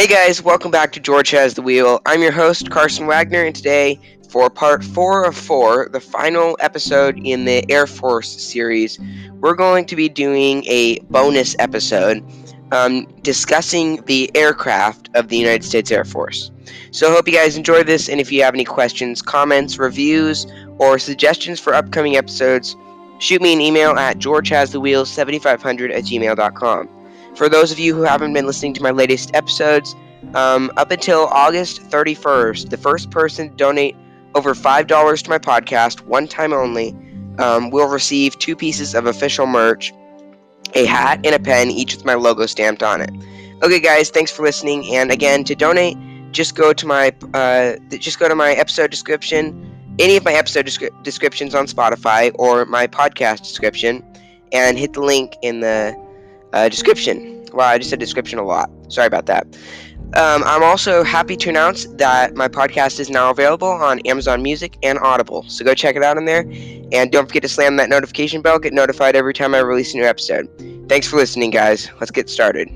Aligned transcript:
Hey 0.00 0.06
guys, 0.06 0.42
welcome 0.42 0.70
back 0.70 0.92
to 0.92 1.00
George 1.00 1.30
Has 1.32 1.52
the 1.52 1.60
Wheel. 1.60 2.00
I'm 2.06 2.22
your 2.22 2.32
host, 2.32 2.70
Carson 2.70 3.06
Wagner, 3.06 3.44
and 3.44 3.54
today, 3.54 4.00
for 4.30 4.48
part 4.48 4.82
four 4.82 5.26
of 5.26 5.36
four, 5.36 5.90
the 5.92 6.00
final 6.00 6.56
episode 6.60 7.20
in 7.22 7.44
the 7.44 7.70
Air 7.70 7.86
Force 7.86 8.30
series, 8.30 8.98
we're 9.40 9.54
going 9.54 9.84
to 9.84 9.94
be 9.94 10.08
doing 10.08 10.64
a 10.64 11.00
bonus 11.10 11.54
episode 11.58 12.24
um, 12.72 13.04
discussing 13.20 14.00
the 14.06 14.34
aircraft 14.34 15.10
of 15.16 15.28
the 15.28 15.36
United 15.36 15.64
States 15.64 15.90
Air 15.90 16.06
Force. 16.06 16.50
So 16.92 17.10
I 17.10 17.14
hope 17.14 17.28
you 17.28 17.34
guys 17.34 17.58
enjoy 17.58 17.82
this, 17.82 18.08
and 18.08 18.22
if 18.22 18.32
you 18.32 18.42
have 18.42 18.54
any 18.54 18.64
questions, 18.64 19.20
comments, 19.20 19.78
reviews, 19.78 20.46
or 20.78 20.98
suggestions 20.98 21.60
for 21.60 21.74
upcoming 21.74 22.16
episodes, 22.16 22.74
shoot 23.18 23.42
me 23.42 23.52
an 23.52 23.60
email 23.60 23.90
at 23.98 24.16
georgehasthewheel7500 24.16 25.94
at 25.94 26.04
gmail.com. 26.04 26.99
For 27.34 27.48
those 27.48 27.72
of 27.72 27.78
you 27.78 27.94
who 27.94 28.02
haven't 28.02 28.32
been 28.32 28.46
listening 28.46 28.74
to 28.74 28.82
my 28.82 28.90
latest 28.90 29.34
episodes, 29.34 29.94
um, 30.34 30.70
up 30.76 30.90
until 30.90 31.26
August 31.28 31.80
31st, 31.82 32.70
the 32.70 32.76
first 32.76 33.10
person 33.10 33.50
to 33.50 33.56
donate 33.56 33.96
over 34.34 34.54
$5 34.54 35.22
to 35.22 35.30
my 35.30 35.38
podcast, 35.38 36.00
one 36.02 36.28
time 36.28 36.52
only, 36.52 36.94
um, 37.38 37.70
will 37.70 37.88
receive 37.88 38.38
two 38.38 38.54
pieces 38.54 38.94
of 38.94 39.06
official 39.06 39.46
merch 39.46 39.92
a 40.74 40.84
hat 40.84 41.20
and 41.24 41.34
a 41.34 41.38
pen, 41.38 41.70
each 41.70 41.96
with 41.96 42.04
my 42.04 42.14
logo 42.14 42.46
stamped 42.46 42.82
on 42.82 43.00
it. 43.00 43.10
Okay, 43.62 43.80
guys, 43.80 44.10
thanks 44.10 44.30
for 44.30 44.42
listening. 44.42 44.94
And 44.94 45.10
again, 45.10 45.42
to 45.44 45.54
donate, 45.54 45.96
just 46.30 46.54
go 46.54 46.72
to 46.72 46.86
my 46.86 47.12
uh, 47.34 47.76
just 47.90 48.18
go 48.18 48.28
to 48.28 48.34
my 48.34 48.52
episode 48.52 48.90
description, 48.90 49.94
any 49.98 50.16
of 50.16 50.24
my 50.24 50.32
episode 50.32 50.66
descri- 50.66 51.02
descriptions 51.02 51.54
on 51.54 51.66
Spotify 51.66 52.30
or 52.36 52.64
my 52.66 52.86
podcast 52.86 53.40
description, 53.40 54.04
and 54.52 54.78
hit 54.78 54.92
the 54.92 55.00
link 55.00 55.34
in 55.42 55.60
the 55.60 55.96
uh, 56.52 56.68
description. 56.68 57.46
Wow, 57.52 57.66
I 57.66 57.78
just 57.78 57.90
said 57.90 57.98
description 57.98 58.38
a 58.38 58.44
lot. 58.44 58.70
Sorry 58.88 59.06
about 59.06 59.26
that. 59.26 59.46
Um, 60.14 60.42
I'm 60.44 60.64
also 60.64 61.04
happy 61.04 61.36
to 61.36 61.48
announce 61.48 61.86
that 61.94 62.34
my 62.34 62.48
podcast 62.48 62.98
is 62.98 63.10
now 63.10 63.30
available 63.30 63.68
on 63.68 64.00
Amazon 64.00 64.42
Music 64.42 64.76
and 64.82 64.98
Audible. 64.98 65.44
So 65.44 65.64
go 65.64 65.72
check 65.72 65.94
it 65.94 66.02
out 66.02 66.16
in 66.16 66.24
there. 66.24 66.40
And 66.92 67.12
don't 67.12 67.26
forget 67.26 67.42
to 67.42 67.48
slam 67.48 67.76
that 67.76 67.88
notification 67.88 68.42
bell, 68.42 68.58
get 68.58 68.72
notified 68.72 69.14
every 69.14 69.32
time 69.32 69.54
I 69.54 69.58
release 69.58 69.94
a 69.94 69.96
new 69.96 70.04
episode. 70.04 70.48
Thanks 70.88 71.06
for 71.06 71.16
listening, 71.16 71.50
guys. 71.50 71.88
Let's 72.00 72.10
get 72.10 72.28
started. 72.28 72.68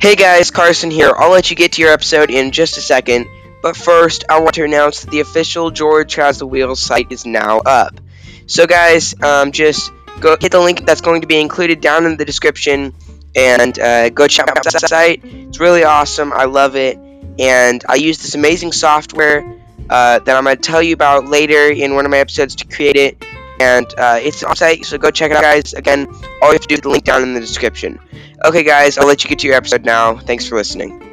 Hey 0.00 0.16
guys, 0.16 0.50
Carson 0.50 0.90
here. 0.90 1.12
I'll 1.14 1.30
let 1.30 1.50
you 1.50 1.56
get 1.56 1.72
to 1.72 1.82
your 1.82 1.92
episode 1.92 2.30
in 2.30 2.52
just 2.52 2.78
a 2.78 2.80
second, 2.80 3.26
but 3.60 3.76
first, 3.76 4.24
I 4.30 4.40
want 4.40 4.54
to 4.54 4.64
announce 4.64 5.02
that 5.02 5.10
the 5.10 5.20
official 5.20 5.70
George 5.70 6.14
Has 6.14 6.38
the 6.38 6.46
Wheels 6.46 6.80
site 6.80 7.12
is 7.12 7.26
now 7.26 7.58
up. 7.58 8.00
So, 8.46 8.66
guys, 8.66 9.14
um, 9.22 9.52
just 9.52 9.92
go 10.20 10.38
hit 10.40 10.52
the 10.52 10.58
link 10.58 10.86
that's 10.86 11.02
going 11.02 11.20
to 11.20 11.26
be 11.26 11.38
included 11.38 11.82
down 11.82 12.06
in 12.06 12.16
the 12.16 12.24
description 12.24 12.94
and 13.36 13.78
uh, 13.78 14.08
go 14.08 14.26
check 14.26 14.48
out 14.48 14.64
the 14.64 14.70
site. 14.70 15.20
It's 15.22 15.60
really 15.60 15.84
awesome. 15.84 16.32
I 16.32 16.46
love 16.46 16.76
it, 16.76 16.96
and 17.38 17.84
I 17.86 17.96
use 17.96 18.16
this 18.22 18.34
amazing 18.34 18.72
software 18.72 19.44
uh, 19.90 20.20
that 20.20 20.34
I'm 20.34 20.44
going 20.44 20.56
to 20.56 20.62
tell 20.62 20.82
you 20.82 20.94
about 20.94 21.26
later 21.26 21.70
in 21.70 21.94
one 21.94 22.06
of 22.06 22.10
my 22.10 22.20
episodes 22.20 22.54
to 22.56 22.64
create 22.64 22.96
it. 22.96 23.22
And 23.60 23.86
uh, 23.98 24.18
it's 24.22 24.42
on 24.42 24.56
site, 24.56 24.86
so 24.86 24.96
go 24.96 25.10
check 25.10 25.30
it 25.30 25.36
out, 25.36 25.42
guys. 25.42 25.74
Again, 25.74 26.06
all 26.40 26.48
you 26.48 26.54
have 26.54 26.62
to 26.62 26.68
do 26.68 26.74
is 26.76 26.80
the 26.80 26.88
link 26.88 27.04
down 27.04 27.22
in 27.22 27.34
the 27.34 27.40
description. 27.40 28.00
Okay, 28.42 28.62
guys, 28.62 28.96
I'll 28.96 29.06
let 29.06 29.22
you 29.22 29.28
get 29.28 29.40
to 29.40 29.46
your 29.46 29.56
episode 29.56 29.84
now. 29.84 30.16
Thanks 30.16 30.48
for 30.48 30.56
listening. 30.56 31.10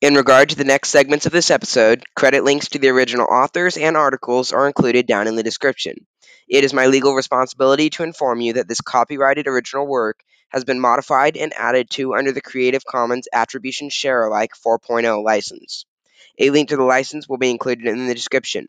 In 0.00 0.14
regard 0.14 0.50
to 0.50 0.54
the 0.54 0.62
next 0.62 0.90
segments 0.90 1.26
of 1.26 1.32
this 1.32 1.50
episode, 1.50 2.04
credit 2.14 2.44
links 2.44 2.68
to 2.68 2.78
the 2.78 2.90
original 2.90 3.26
authors 3.26 3.76
and 3.76 3.96
articles 3.96 4.52
are 4.52 4.68
included 4.68 5.08
down 5.08 5.26
in 5.26 5.34
the 5.34 5.42
description. 5.42 6.06
It 6.48 6.62
is 6.62 6.72
my 6.72 6.86
legal 6.86 7.14
responsibility 7.14 7.90
to 7.90 8.04
inform 8.04 8.40
you 8.40 8.52
that 8.52 8.68
this 8.68 8.80
copyrighted 8.80 9.48
original 9.48 9.88
work 9.88 10.20
has 10.50 10.62
been 10.62 10.78
modified 10.78 11.36
and 11.36 11.52
added 11.54 11.90
to 11.90 12.14
under 12.14 12.30
the 12.30 12.40
Creative 12.40 12.84
Commons 12.84 13.26
Attribution 13.32 13.90
Share 13.90 14.24
Alike 14.24 14.52
4.0 14.64 15.24
license. 15.24 15.84
A 16.40 16.50
link 16.50 16.68
to 16.68 16.76
the 16.76 16.84
license 16.84 17.28
will 17.28 17.36
be 17.36 17.50
included 17.50 17.86
in 17.86 18.06
the 18.06 18.14
description. 18.14 18.68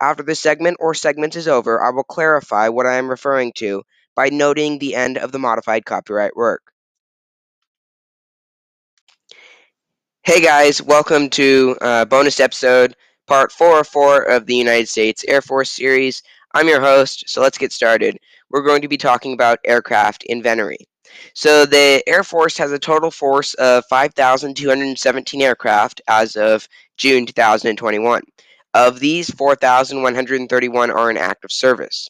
After 0.00 0.22
this 0.22 0.40
segment 0.40 0.76
or 0.78 0.92
segment 0.92 1.36
is 1.36 1.48
over, 1.48 1.82
I 1.82 1.90
will 1.90 2.04
clarify 2.04 2.68
what 2.68 2.86
I 2.86 2.96
am 2.96 3.08
referring 3.08 3.52
to 3.56 3.82
by 4.14 4.28
noting 4.28 4.78
the 4.78 4.94
end 4.94 5.16
of 5.16 5.32
the 5.32 5.38
modified 5.38 5.86
copyright 5.86 6.36
work. 6.36 6.70
Hey 10.22 10.42
guys, 10.42 10.82
welcome 10.82 11.30
to 11.30 11.78
uh, 11.80 12.04
bonus 12.04 12.40
episode 12.40 12.94
part 13.26 13.52
404 13.52 14.24
of 14.24 14.44
the 14.44 14.56
United 14.56 14.88
States 14.88 15.24
Air 15.26 15.40
Force 15.40 15.70
series. 15.70 16.22
I'm 16.54 16.68
your 16.68 16.80
host, 16.80 17.24
so 17.26 17.40
let's 17.40 17.58
get 17.58 17.72
started. 17.72 18.18
We're 18.50 18.62
going 18.62 18.82
to 18.82 18.88
be 18.88 18.98
talking 18.98 19.32
about 19.32 19.60
aircraft 19.64 20.24
inventory. 20.24 20.86
So 21.34 21.64
the 21.64 22.02
Air 22.06 22.22
Force 22.22 22.58
has 22.58 22.72
a 22.72 22.78
total 22.78 23.10
force 23.10 23.54
of 23.54 23.84
5,217 23.88 25.42
aircraft 25.42 26.00
as 26.06 26.36
of 26.36 26.68
June 26.98 27.24
2021. 27.24 28.22
Of 28.74 29.00
these, 29.00 29.30
4,131 29.30 30.90
are 30.90 31.10
in 31.10 31.16
active 31.16 31.50
service. 31.50 32.08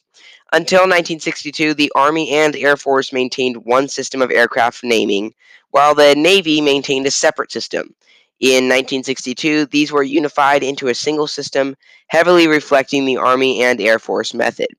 Until 0.51 0.79
1962, 0.79 1.75
the 1.75 1.91
Army 1.95 2.31
and 2.31 2.55
Air 2.55 2.75
Force 2.75 3.13
maintained 3.13 3.65
one 3.65 3.87
system 3.87 4.21
of 4.21 4.31
aircraft 4.31 4.83
naming, 4.83 5.33
while 5.69 5.95
the 5.95 6.15
Navy 6.15 6.59
maintained 6.59 7.05
a 7.05 7.11
separate 7.11 7.51
system. 7.51 7.95
In 8.39 8.65
1962, 8.65 9.67
these 9.67 9.91
were 9.91 10.01
unified 10.01 10.63
into 10.63 10.87
a 10.87 10.95
single 10.95 11.27
system, 11.27 11.75
heavily 12.07 12.47
reflecting 12.47 13.05
the 13.05 13.17
Army 13.17 13.61
and 13.61 13.79
Air 13.79 13.99
Force 13.99 14.33
method. 14.33 14.69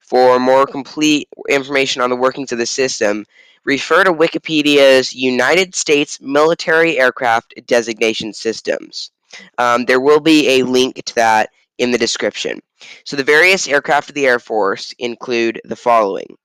For 0.00 0.38
more 0.38 0.66
complete 0.66 1.28
information 1.48 2.02
on 2.02 2.10
the 2.10 2.16
workings 2.16 2.52
of 2.52 2.58
the 2.58 2.66
system, 2.66 3.24
refer 3.64 4.04
to 4.04 4.12
Wikipedia's 4.12 5.14
United 5.14 5.74
States 5.74 6.20
Military 6.20 6.98
Aircraft 6.98 7.54
Designation 7.66 8.34
Systems. 8.34 9.10
Um, 9.58 9.84
there 9.84 10.00
will 10.00 10.20
be 10.20 10.48
a 10.48 10.62
link 10.64 11.02
to 11.04 11.14
that 11.16 11.50
in 11.78 11.90
the 11.90 11.98
description. 11.98 12.60
So 13.04 13.16
the 13.16 13.24
various 13.24 13.66
aircraft 13.68 14.10
of 14.10 14.14
the 14.14 14.26
Air 14.26 14.38
Force 14.38 14.92
include 14.98 15.60
the 15.64 15.76
following. 15.76 16.36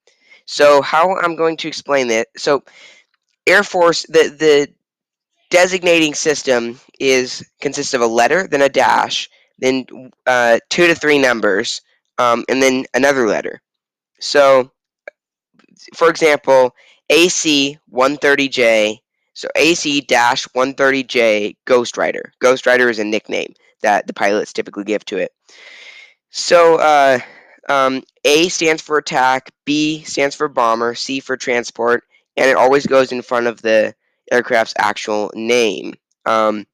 So 0.46 0.82
how 0.82 1.16
I'm 1.18 1.36
going 1.36 1.58
to 1.58 1.68
explain 1.68 2.08
that. 2.08 2.28
So 2.38 2.64
Air 3.46 3.64
Force 3.64 4.04
the 4.04 4.36
the 4.40 4.68
designating 5.50 6.14
system 6.14 6.80
is 7.00 7.48
consists 7.62 7.94
of 7.94 8.02
a 8.02 8.08
letter, 8.08 8.48
then 8.48 8.62
a 8.62 8.70
dash, 8.70 9.30
then 9.60 9.86
uh, 10.28 10.60
two 10.70 10.88
to 10.88 10.96
three 10.96 11.18
numbers, 11.18 11.82
um, 12.18 12.46
and 12.50 12.62
then 12.62 12.86
another 12.94 13.28
letter. 13.28 13.62
So, 14.20 14.72
for 15.96 16.10
example, 16.10 16.76
AC 17.10 17.78
130J 17.92 19.00
so 19.40 19.48
AC-130J 19.56 21.56
Ghost 21.64 21.98
Rider. 21.98 22.34
Ghost 22.40 22.66
Rider 22.66 22.90
is 22.90 23.00
a 23.00 23.06
nickname 23.06 23.54
that 23.82 24.06
the 24.06 24.12
pilots 24.12 24.52
typically 24.52 24.84
give 24.84 25.06
to 25.06 25.18
it. 25.18 25.32
So 26.30 26.76
uh, 26.76 27.20
um, 27.70 28.04
A 28.26 28.50
stands 28.50 28.82
for 28.82 28.98
attack, 28.98 29.52
B 29.64 30.04
stands 30.04 30.36
for 30.36 30.50
bomber, 30.50 30.94
C 30.94 31.22
for 31.22 31.38
transport, 31.38 32.04
and 32.36 32.50
it 32.50 32.58
always 32.58 32.86
goes 32.86 33.14
in 33.14 33.22
front 33.22 33.48
of 33.48 33.62
the 33.62 33.96
aircraft's 34.30 34.74
actual 34.78 35.32
name. 35.34 35.94
Um, 36.26 36.68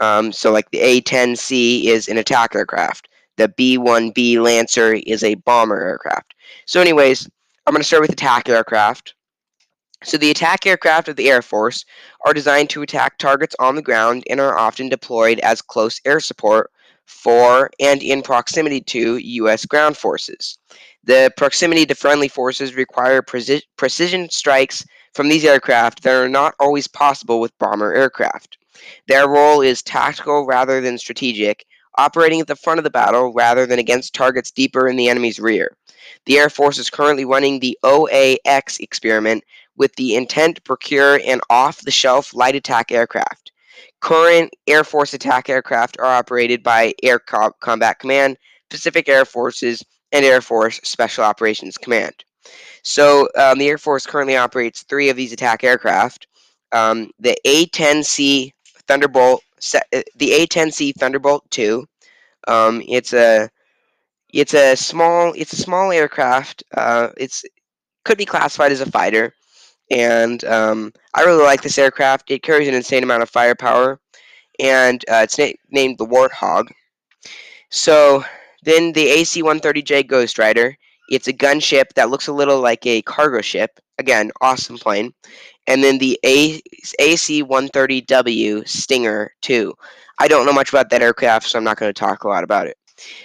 um, 0.00 0.32
so 0.32 0.50
like 0.50 0.72
the 0.72 0.80
A-10C 0.80 1.84
is 1.84 2.08
an 2.08 2.18
attack 2.18 2.56
aircraft. 2.56 3.06
The 3.36 3.46
B-1B 3.46 4.42
Lancer 4.42 4.94
is 4.94 5.22
a 5.22 5.36
bomber 5.36 5.80
aircraft. 5.80 6.34
So 6.66 6.80
anyways, 6.80 7.30
I'm 7.64 7.74
going 7.74 7.80
to 7.80 7.86
start 7.86 8.02
with 8.02 8.10
attack 8.10 8.48
aircraft. 8.48 9.14
So 10.04 10.16
the 10.16 10.30
attack 10.30 10.66
aircraft 10.66 11.08
of 11.08 11.16
the 11.16 11.30
Air 11.30 11.42
Force 11.42 11.84
are 12.26 12.34
designed 12.34 12.70
to 12.70 12.82
attack 12.82 13.18
targets 13.18 13.54
on 13.58 13.76
the 13.76 13.82
ground 13.82 14.24
and 14.28 14.40
are 14.40 14.58
often 14.58 14.88
deployed 14.88 15.38
as 15.40 15.62
close 15.62 16.00
air 16.04 16.20
support 16.20 16.70
for 17.06 17.70
and 17.80 18.02
in 18.02 18.22
proximity 18.22 18.80
to 18.80 19.16
U.S. 19.16 19.64
ground 19.66 19.96
forces. 19.96 20.58
The 21.04 21.32
proximity 21.36 21.86
to 21.86 21.94
friendly 21.94 22.28
forces 22.28 22.74
require 22.74 23.22
preci- 23.22 23.62
precision 23.76 24.30
strikes 24.30 24.84
from 25.14 25.28
these 25.28 25.44
aircraft 25.44 26.02
that 26.02 26.14
are 26.14 26.28
not 26.28 26.54
always 26.58 26.88
possible 26.88 27.40
with 27.40 27.56
bomber 27.58 27.92
aircraft. 27.92 28.58
Their 29.08 29.28
role 29.28 29.60
is 29.60 29.82
tactical 29.82 30.46
rather 30.46 30.80
than 30.80 30.98
strategic, 30.98 31.64
operating 31.98 32.40
at 32.40 32.46
the 32.46 32.56
front 32.56 32.78
of 32.78 32.84
the 32.84 32.90
battle 32.90 33.32
rather 33.32 33.66
than 33.66 33.78
against 33.78 34.14
targets 34.14 34.50
deeper 34.50 34.88
in 34.88 34.96
the 34.96 35.08
enemy's 35.08 35.38
rear. 35.38 35.76
The 36.26 36.38
Air 36.38 36.50
Force 36.50 36.78
is 36.78 36.90
currently 36.90 37.24
running 37.24 37.60
the 37.60 37.78
OAX 37.84 38.80
experiment, 38.80 39.44
with 39.76 39.94
the 39.96 40.16
intent 40.16 40.56
to 40.56 40.62
procure 40.62 41.20
an 41.24 41.40
off 41.50 41.80
the 41.80 41.90
shelf 41.90 42.34
light 42.34 42.54
attack 42.54 42.92
aircraft. 42.92 43.52
Current 44.00 44.52
Air 44.66 44.84
Force 44.84 45.14
attack 45.14 45.48
aircraft 45.48 45.98
are 45.98 46.06
operated 46.06 46.62
by 46.62 46.94
Air 47.02 47.18
Co- 47.18 47.52
Combat 47.60 47.98
Command, 47.98 48.36
Pacific 48.68 49.08
Air 49.08 49.24
Forces, 49.24 49.82
and 50.10 50.24
Air 50.24 50.40
Force 50.40 50.80
Special 50.82 51.24
Operations 51.24 51.78
Command. 51.78 52.24
So 52.82 53.28
um, 53.38 53.58
the 53.58 53.68
Air 53.68 53.78
Force 53.78 54.06
currently 54.06 54.36
operates 54.36 54.82
three 54.82 55.08
of 55.08 55.16
these 55.16 55.32
attack 55.32 55.64
aircraft. 55.64 56.26
Um, 56.72 57.10
the 57.18 57.38
A-10C 57.44 58.52
Thunderbolt, 58.88 59.42
uh, 59.74 60.02
the 60.16 60.32
A-10C 60.32 60.94
Thunderbolt 60.96 61.56
II. 61.56 61.84
Um, 62.48 62.82
it's 62.88 63.12
a 63.12 63.48
it's 64.32 64.54
a 64.54 64.74
small 64.74 65.32
it's 65.36 65.52
a 65.52 65.56
small 65.56 65.92
aircraft. 65.92 66.64
Uh, 66.74 67.10
it's 67.16 67.44
could 68.04 68.18
be 68.18 68.24
classified 68.24 68.72
as 68.72 68.80
a 68.80 68.90
fighter, 68.90 69.32
and 69.90 70.44
um, 70.44 70.92
I 71.14 71.22
really 71.24 71.42
like 71.44 71.62
this 71.62 71.78
aircraft. 71.78 72.30
It 72.30 72.42
carries 72.42 72.68
an 72.68 72.74
insane 72.74 73.02
amount 73.02 73.22
of 73.22 73.30
firepower, 73.30 74.00
and 74.60 75.04
uh, 75.10 75.22
it's 75.24 75.38
na- 75.38 75.52
named 75.70 75.98
the 75.98 76.06
Warthog. 76.06 76.68
So 77.70 78.24
then 78.62 78.92
the 78.92 79.08
AC-130J 79.08 80.02
Ghost 80.02 80.38
Rider. 80.38 80.76
It's 81.08 81.28
a 81.28 81.32
gunship 81.32 81.92
that 81.96 82.10
looks 82.10 82.28
a 82.28 82.32
little 82.32 82.60
like 82.60 82.86
a 82.86 83.02
cargo 83.02 83.42
ship. 83.42 83.78
Again, 83.98 84.30
awesome 84.40 84.78
plane. 84.78 85.12
And 85.66 85.82
then 85.82 85.98
the 85.98 86.18
a- 86.24 86.60
AC-130W 86.98 88.64
Stinger 88.66 89.32
2. 89.42 89.74
I 90.18 90.28
don't 90.28 90.46
know 90.46 90.52
much 90.52 90.70
about 90.70 90.90
that 90.90 91.02
aircraft, 91.02 91.48
so 91.48 91.58
I'm 91.58 91.64
not 91.64 91.78
going 91.78 91.90
to 91.90 91.98
talk 91.98 92.24
a 92.24 92.28
lot 92.28 92.44
about 92.44 92.66
it. 92.66 92.76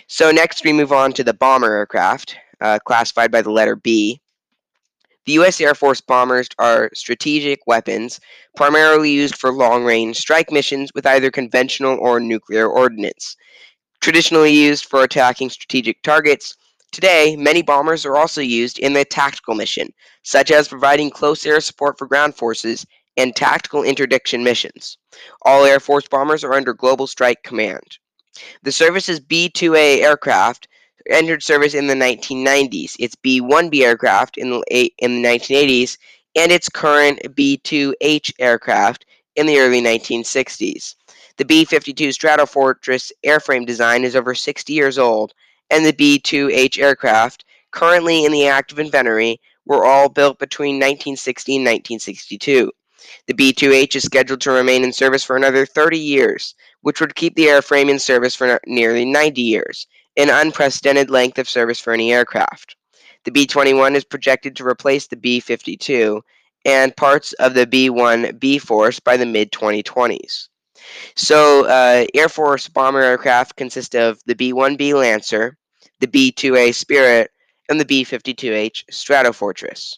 So 0.07 0.31
next 0.31 0.63
we 0.65 0.73
move 0.73 0.91
on 0.91 1.13
to 1.13 1.23
the 1.23 1.33
bomber 1.33 1.73
aircraft, 1.73 2.35
uh, 2.61 2.79
classified 2.85 3.31
by 3.31 3.41
the 3.41 3.51
letter 3.51 3.75
B. 3.75 4.21
The 5.27 5.33
U.S. 5.33 5.59
Air 5.59 5.75
Force 5.75 5.99
bombers 5.99 6.47
are 6.57 6.89
strategic 6.93 7.67
weapons 7.67 8.21
primarily 8.55 9.11
used 9.11 9.35
for 9.35 9.51
long 9.51 9.83
range 9.83 10.15
strike 10.15 10.53
missions 10.53 10.89
with 10.95 11.05
either 11.05 11.29
conventional 11.29 11.97
or 11.99 12.21
nuclear 12.21 12.69
ordnance. 12.69 13.35
Traditionally 13.99 14.53
used 14.53 14.85
for 14.85 15.03
attacking 15.03 15.49
strategic 15.49 16.01
targets, 16.01 16.55
today 16.93 17.35
many 17.37 17.61
bombers 17.61 18.05
are 18.05 18.15
also 18.15 18.39
used 18.39 18.79
in 18.79 18.93
the 18.93 19.03
tactical 19.03 19.53
mission, 19.53 19.89
such 20.23 20.49
as 20.49 20.69
providing 20.69 21.09
close 21.09 21.45
air 21.45 21.59
support 21.59 21.97
for 21.97 22.07
ground 22.07 22.33
forces 22.33 22.85
and 23.17 23.35
tactical 23.35 23.83
interdiction 23.83 24.45
missions. 24.45 24.97
All 25.41 25.65
Air 25.65 25.81
Force 25.81 26.07
bombers 26.07 26.45
are 26.45 26.53
under 26.53 26.73
Global 26.73 27.05
Strike 27.05 27.43
Command. 27.43 27.97
The 28.63 28.71
service's 28.71 29.19
B 29.19 29.51
2A 29.53 30.03
aircraft 30.03 30.69
entered 31.09 31.43
service 31.43 31.73
in 31.73 31.87
the 31.87 31.93
1990s, 31.93 32.95
its 32.99 33.15
B-1B 33.15 33.81
aircraft 33.81 34.37
in 34.37 34.49
the, 34.49 34.93
in 34.99 35.21
the 35.21 35.27
1980s, 35.27 35.97
and 36.35 36.51
its 36.51 36.69
current 36.69 37.35
B-2H 37.35 38.33
aircraft 38.39 39.05
in 39.35 39.45
the 39.45 39.59
early 39.59 39.81
1960s. 39.81 40.95
The 41.37 41.45
B-52 41.45 42.09
Stratofortress 42.09 43.11
airframe 43.25 43.65
design 43.65 44.03
is 44.03 44.15
over 44.15 44.33
60 44.33 44.73
years 44.73 44.97
old, 44.97 45.33
and 45.69 45.85
the 45.85 45.93
B-2H 45.93 46.79
aircraft, 46.79 47.45
currently 47.71 48.25
in 48.25 48.31
the 48.31 48.47
active 48.47 48.79
inventory, 48.79 49.39
were 49.65 49.85
all 49.85 50.09
built 50.09 50.39
between 50.39 50.75
1960 50.75 51.57
and 51.57 51.65
1962. 51.65 52.71
The 53.27 53.33
B-2H 53.33 53.95
is 53.95 54.03
scheduled 54.03 54.41
to 54.41 54.51
remain 54.51 54.83
in 54.83 54.91
service 54.91 55.23
for 55.23 55.35
another 55.35 55.65
30 55.65 55.99
years, 55.99 56.55
which 56.81 56.99
would 56.99 57.15
keep 57.15 57.35
the 57.35 57.45
airframe 57.45 57.89
in 57.89 57.99
service 57.99 58.35
for 58.35 58.59
nearly 58.65 59.05
90 59.05 59.41
years, 59.41 59.87
an 60.17 60.29
unprecedented 60.29 61.09
length 61.09 61.37
of 61.37 61.47
service 61.47 61.79
for 61.79 61.93
any 61.93 62.11
aircraft. 62.11 62.75
The 63.23 63.31
B 63.31 63.45
21 63.45 63.95
is 63.95 64.03
projected 64.03 64.55
to 64.55 64.67
replace 64.67 65.07
the 65.07 65.15
B 65.15 65.39
52 65.39 66.21
and 66.65 66.95
parts 66.95 67.33
of 67.33 67.53
the 67.53 67.67
B 67.67 67.89
1 67.89 68.37
B 68.37 68.57
Force 68.57 68.99
by 68.99 69.15
the 69.15 69.25
mid 69.25 69.51
2020s. 69.51 70.49
So, 71.15 71.65
uh, 71.65 72.05
Air 72.13 72.29
Force 72.29 72.67
bomber 72.67 73.01
aircraft 73.01 73.55
consist 73.55 73.95
of 73.95 74.19
the 74.25 74.35
B 74.35 74.53
1B 74.53 74.93
Lancer, 74.93 75.57
the 75.99 76.07
B 76.07 76.31
2A 76.31 76.73
Spirit, 76.73 77.31
and 77.69 77.79
the 77.79 77.85
B 77.85 78.05
52H 78.05 78.83
Stratofortress. 78.91 79.95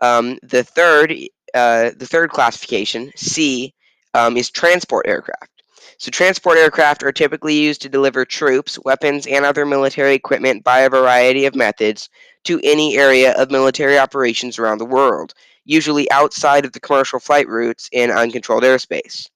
Um, 0.00 0.38
the 0.42 0.62
third, 0.62 1.12
uh, 1.54 1.90
the 1.96 2.06
third 2.06 2.30
classification, 2.30 3.10
C, 3.16 3.74
um, 4.14 4.36
is 4.36 4.50
transport 4.50 5.06
aircraft. 5.06 5.55
So, 5.98 6.10
transport 6.10 6.58
aircraft 6.58 7.02
are 7.02 7.12
typically 7.12 7.54
used 7.54 7.82
to 7.82 7.88
deliver 7.88 8.24
troops, 8.24 8.78
weapons, 8.84 9.26
and 9.26 9.44
other 9.44 9.64
military 9.64 10.14
equipment 10.14 10.64
by 10.64 10.80
a 10.80 10.90
variety 10.90 11.46
of 11.46 11.54
methods 11.54 12.08
to 12.44 12.60
any 12.62 12.96
area 12.96 13.32
of 13.32 13.50
military 13.50 13.98
operations 13.98 14.58
around 14.58 14.78
the 14.78 14.84
world, 14.84 15.34
usually 15.64 16.10
outside 16.10 16.64
of 16.64 16.72
the 16.72 16.80
commercial 16.80 17.18
flight 17.18 17.48
routes 17.48 17.88
in 17.92 18.10
uncontrolled 18.10 18.62
airspace. 18.62 19.28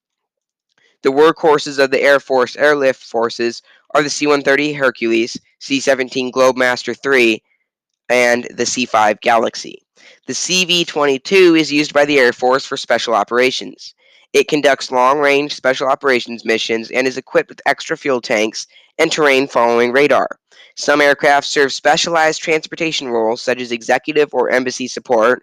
The 1.02 1.10
workhorses 1.10 1.78
of 1.78 1.90
the 1.90 2.02
Air 2.02 2.20
Force 2.20 2.56
airlift 2.56 3.02
forces 3.02 3.62
are 3.94 4.02
the 4.02 4.10
C 4.10 4.26
130 4.26 4.74
Hercules, 4.74 5.38
C 5.58 5.80
17 5.80 6.30
Globemaster 6.30 6.94
III, 7.04 7.42
and 8.10 8.46
the 8.54 8.66
C 8.66 8.84
5 8.84 9.20
Galaxy. 9.20 9.82
The 10.26 10.32
CV 10.32 10.86
22 10.86 11.54
is 11.54 11.72
used 11.72 11.94
by 11.94 12.04
the 12.04 12.18
Air 12.18 12.32
Force 12.32 12.66
for 12.66 12.76
special 12.76 13.14
operations. 13.14 13.94
It 14.32 14.48
conducts 14.48 14.92
long 14.92 15.18
range 15.18 15.54
special 15.54 15.88
operations 15.88 16.44
missions 16.44 16.90
and 16.90 17.06
is 17.06 17.16
equipped 17.16 17.48
with 17.48 17.60
extra 17.66 17.96
fuel 17.96 18.20
tanks 18.20 18.66
and 18.98 19.10
terrain 19.10 19.48
following 19.48 19.92
radar. 19.92 20.28
Some 20.76 21.00
aircraft 21.00 21.46
serve 21.46 21.72
specialized 21.72 22.40
transportation 22.40 23.08
roles 23.08 23.42
such 23.42 23.60
as 23.60 23.72
executive 23.72 24.32
or 24.32 24.50
embassy 24.50 24.86
support, 24.86 25.42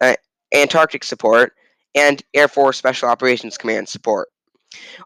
uh, 0.00 0.14
Antarctic 0.54 1.04
support, 1.04 1.54
and 1.94 2.22
Air 2.34 2.48
Force 2.48 2.78
Special 2.78 3.08
Operations 3.08 3.58
Command 3.58 3.88
support. 3.88 4.28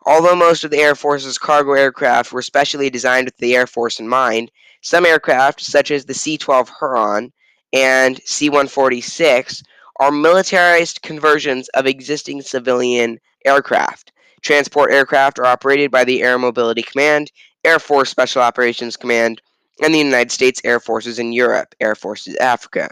Although 0.04 0.36
most 0.36 0.64
of 0.64 0.70
the 0.70 0.78
Air 0.78 0.94
Force's 0.94 1.38
cargo 1.38 1.72
aircraft 1.72 2.32
were 2.32 2.42
specially 2.42 2.90
designed 2.90 3.26
with 3.26 3.36
the 3.38 3.56
Air 3.56 3.66
Force 3.66 3.98
in 3.98 4.06
mind, 4.06 4.50
some 4.82 5.06
aircraft, 5.06 5.62
such 5.62 5.90
as 5.90 6.04
the 6.04 6.12
C 6.12 6.36
12 6.36 6.70
Huron 6.78 7.32
and 7.72 8.20
C 8.26 8.50
146, 8.50 9.62
are 10.00 10.10
militarized 10.10 11.02
conversions 11.02 11.68
of 11.70 11.86
existing 11.86 12.42
civilian 12.42 13.18
aircraft. 13.44 14.12
Transport 14.42 14.92
aircraft 14.92 15.38
are 15.38 15.46
operated 15.46 15.90
by 15.90 16.04
the 16.04 16.22
Air 16.22 16.38
Mobility 16.38 16.82
Command, 16.82 17.30
Air 17.64 17.78
Force 17.78 18.10
Special 18.10 18.42
Operations 18.42 18.96
Command, 18.96 19.40
and 19.82 19.94
the 19.94 19.98
United 19.98 20.30
States 20.30 20.60
Air 20.64 20.80
Forces 20.80 21.18
in 21.18 21.32
Europe, 21.32 21.74
Air 21.80 21.94
Forces 21.94 22.36
Africa. 22.36 22.90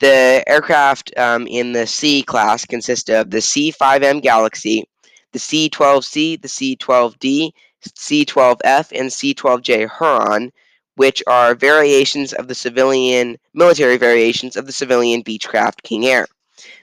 The 0.00 0.42
aircraft 0.46 1.12
um, 1.18 1.46
in 1.46 1.72
the 1.72 1.86
C 1.86 2.22
class 2.22 2.64
consist 2.64 3.10
of 3.10 3.30
the 3.30 3.40
C 3.40 3.72
5M 3.72 4.22
Galaxy, 4.22 4.84
the 5.32 5.38
C 5.38 5.68
12C, 5.68 6.40
the 6.40 6.48
C 6.48 6.76
12D, 6.76 7.50
C 7.94 8.24
12F, 8.24 8.98
and 8.98 9.12
C 9.12 9.34
12J 9.34 9.90
Huron, 9.98 10.50
which 11.00 11.22
are 11.26 11.54
variations 11.54 12.34
of 12.34 12.46
the 12.46 12.54
civilian 12.54 13.34
military 13.54 13.96
variations 13.96 14.54
of 14.54 14.66
the 14.66 14.72
civilian 14.72 15.22
Beechcraft 15.22 15.82
King 15.82 16.04
Air. 16.04 16.26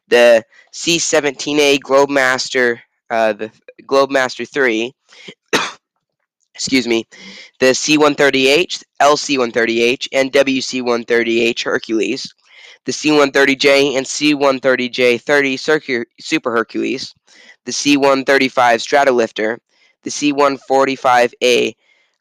The 0.08 0.44
C-17A 0.72 1.78
Globemaster, 1.82 2.80
uh, 3.12 3.34
the 3.34 3.52
Globemaster 3.84 4.50
3, 4.52 4.92
excuse 6.56 6.88
me, 6.88 7.06
the 7.60 7.76
C-130H, 7.76 8.84
LC-130H, 9.00 10.08
and 10.12 10.32
WC-130H 10.32 11.64
Hercules, 11.64 12.34
the 12.86 12.94
C-130J 12.94 13.98
and 13.98 14.08
C-130J-30 14.08 16.06
Super 16.20 16.52
Hercules, 16.52 17.14
the 17.66 17.72
C-135 17.72 18.82
Stratolifter, 18.82 19.60
the 20.02 20.10
C-145A 20.10 21.76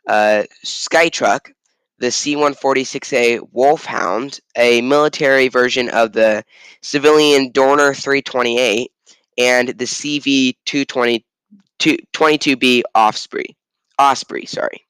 uh, 0.08 0.42
Skytruck, 0.62 1.52
the 1.98 2.10
C-146A 2.10 3.40
Wolfhound, 3.52 4.40
a 4.56 4.80
military 4.82 5.48
version 5.48 5.88
of 5.90 6.12
the 6.12 6.44
civilian 6.82 7.50
Dornier 7.52 7.96
328, 7.96 8.90
and 9.38 9.68
the 9.68 9.84
CV-22B 9.84 12.82
Osprey. 12.94 13.56
Osprey, 13.98 14.46
sorry. 14.46 14.84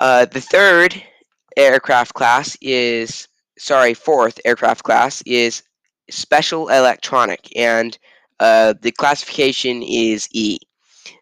Uh, 0.00 0.24
the 0.24 0.40
third 0.40 1.00
aircraft 1.56 2.14
class 2.14 2.56
is, 2.60 3.28
sorry, 3.58 3.94
fourth 3.94 4.40
aircraft 4.44 4.82
class 4.82 5.22
is 5.26 5.62
Special 6.10 6.68
Electronic, 6.68 7.48
and 7.56 7.96
uh, 8.40 8.74
the 8.80 8.92
classification 8.92 9.82
is 9.82 10.28
E. 10.32 10.58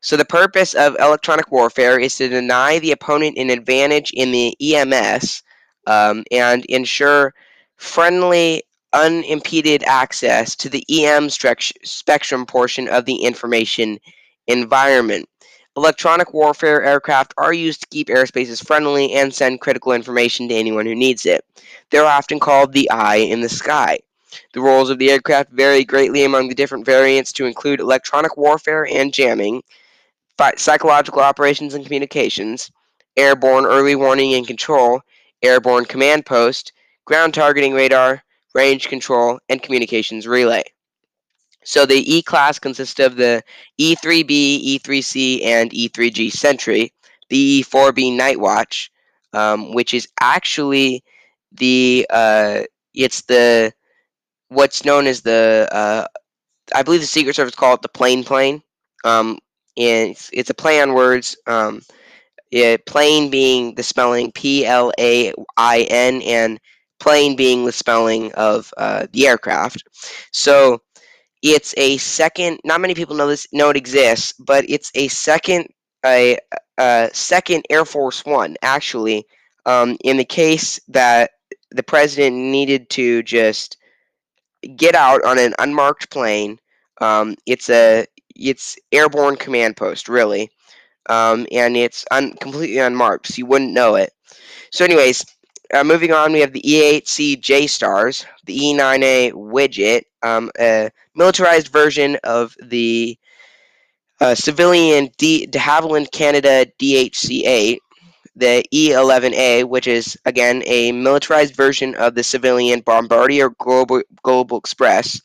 So 0.00 0.16
the 0.16 0.24
purpose 0.24 0.74
of 0.74 0.96
electronic 0.98 1.50
warfare 1.50 1.98
is 1.98 2.16
to 2.16 2.28
deny 2.28 2.78
the 2.78 2.92
opponent 2.92 3.38
an 3.38 3.50
advantage 3.50 4.10
in 4.12 4.32
the 4.32 4.56
EMS 4.60 5.42
um, 5.86 6.24
and 6.30 6.64
ensure 6.66 7.34
friendly, 7.76 8.62
unimpeded 8.92 9.82
access 9.84 10.56
to 10.56 10.68
the 10.68 10.84
EM 10.90 11.28
spectrum 11.30 12.46
portion 12.46 12.88
of 12.88 13.04
the 13.04 13.16
information 13.16 13.98
environment. 14.46 15.28
Electronic 15.76 16.34
warfare 16.34 16.82
aircraft 16.82 17.32
are 17.38 17.52
used 17.52 17.82
to 17.82 17.86
keep 17.88 18.08
airspaces 18.08 18.66
friendly 18.66 19.12
and 19.12 19.32
send 19.32 19.60
critical 19.60 19.92
information 19.92 20.48
to 20.48 20.54
anyone 20.54 20.86
who 20.86 20.94
needs 20.94 21.24
it. 21.24 21.44
They're 21.90 22.04
often 22.04 22.40
called 22.40 22.72
the 22.72 22.90
eye 22.90 23.16
in 23.16 23.42
the 23.42 23.48
sky. 23.48 24.00
The 24.52 24.60
roles 24.60 24.90
of 24.90 24.98
the 24.98 25.10
aircraft 25.10 25.50
vary 25.52 25.84
greatly 25.84 26.24
among 26.24 26.48
the 26.48 26.54
different 26.54 26.84
variants 26.84 27.32
to 27.32 27.46
include 27.46 27.80
electronic 27.80 28.36
warfare 28.36 28.86
and 28.86 29.12
jamming, 29.12 29.62
psychological 30.56 31.20
operations 31.20 31.74
and 31.74 31.84
communications, 31.84 32.70
airborne 33.16 33.66
early 33.66 33.94
warning 33.94 34.34
and 34.34 34.46
control, 34.46 35.00
airborne 35.42 35.84
command 35.84 36.26
post, 36.26 36.72
ground 37.04 37.34
targeting 37.34 37.74
radar, 37.74 38.22
range 38.54 38.88
control, 38.88 39.38
and 39.48 39.62
communications 39.62 40.26
relay. 40.26 40.62
So 41.64 41.84
the 41.84 42.16
E 42.16 42.22
class 42.22 42.58
consists 42.58 42.98
of 42.98 43.16
the 43.16 43.42
E3B, 43.78 44.78
E3C, 44.78 45.44
and 45.44 45.70
E3G 45.70 46.32
Sentry, 46.32 46.92
the 47.28 47.62
E4B 47.62 48.16
Night 48.16 48.40
Watch, 48.40 48.90
um, 49.32 49.74
which 49.74 49.92
is 49.92 50.08
actually 50.20 51.02
the 51.52 52.06
uh, 52.10 52.62
it's 52.94 53.22
the 53.22 53.72
what's 54.48 54.84
known 54.84 55.06
as 55.06 55.22
the 55.22 55.68
uh, 55.72 56.06
I 56.74 56.82
believe 56.82 57.00
the 57.00 57.06
Secret 57.06 57.36
Service 57.36 57.54
call 57.54 57.74
it 57.74 57.82
the 57.82 57.88
plane 57.88 58.24
plane. 58.24 58.62
Um, 59.04 59.38
and 59.76 60.10
it's, 60.10 60.28
it's 60.32 60.50
a 60.50 60.54
play 60.54 60.80
on 60.82 60.94
words. 60.94 61.36
Um, 61.46 61.82
plane 62.86 63.30
being 63.30 63.74
the 63.74 63.82
spelling 63.82 64.32
P 64.32 64.66
L 64.66 64.92
A 64.98 65.32
I 65.56 65.86
N 65.90 66.22
and 66.22 66.58
plane 67.00 67.36
being 67.36 67.64
the 67.64 67.72
spelling 67.72 68.32
of 68.34 68.72
uh, 68.76 69.06
the 69.12 69.26
aircraft. 69.26 69.82
So 70.32 70.82
it's 71.42 71.74
a 71.76 71.96
second. 71.98 72.58
Not 72.64 72.80
many 72.80 72.94
people 72.94 73.16
know 73.16 73.28
this 73.28 73.46
know 73.52 73.70
it 73.70 73.76
exists, 73.76 74.34
but 74.38 74.68
it's 74.68 74.90
a 74.94 75.08
second 75.08 75.68
a, 76.04 76.38
a 76.78 77.10
second 77.12 77.64
Air 77.70 77.84
Force 77.84 78.24
One 78.24 78.56
actually. 78.62 79.24
Um, 79.66 79.96
in 80.02 80.16
the 80.16 80.24
case 80.24 80.80
that 80.88 81.32
the 81.70 81.82
president 81.82 82.34
needed 82.36 82.88
to 82.90 83.22
just 83.22 83.76
get 84.76 84.94
out 84.94 85.24
on 85.24 85.38
an 85.38 85.54
unmarked 85.58 86.10
plane. 86.10 86.58
Um, 87.00 87.36
it's 87.46 87.70
a 87.70 88.06
it's 88.36 88.76
airborne 88.92 89.36
command 89.36 89.76
post 89.76 90.08
really, 90.08 90.50
um, 91.08 91.46
and 91.52 91.76
it's 91.76 92.04
un- 92.10 92.34
completely 92.40 92.78
unmarked, 92.78 93.28
so 93.28 93.34
you 93.38 93.46
wouldn't 93.46 93.72
know 93.72 93.94
it. 93.96 94.12
So, 94.72 94.84
anyways, 94.84 95.24
uh, 95.74 95.84
moving 95.84 96.12
on, 96.12 96.32
we 96.32 96.40
have 96.40 96.52
the 96.52 96.62
E8C 96.64 97.36
J 97.36 97.66
Stars, 97.66 98.26
the 98.46 98.56
E9A 98.58 99.32
widget, 99.32 100.02
um, 100.22 100.50
a 100.58 100.90
militarized 101.14 101.68
version 101.68 102.18
of 102.24 102.54
the 102.62 103.18
uh, 104.20 104.34
civilian 104.34 105.10
D- 105.18 105.46
de 105.46 105.58
Havilland 105.58 106.10
Canada 106.10 106.66
DHC-8, 106.78 107.78
the 108.38 108.64
E11A, 108.72 109.64
which 109.64 109.86
is 109.86 110.16
again 110.24 110.62
a 110.66 110.92
militarized 110.92 111.54
version 111.56 111.94
of 111.96 112.14
the 112.14 112.22
civilian 112.22 112.80
Bombardier 112.80 113.50
Global, 113.58 114.02
Global 114.22 114.58
Express, 114.58 115.20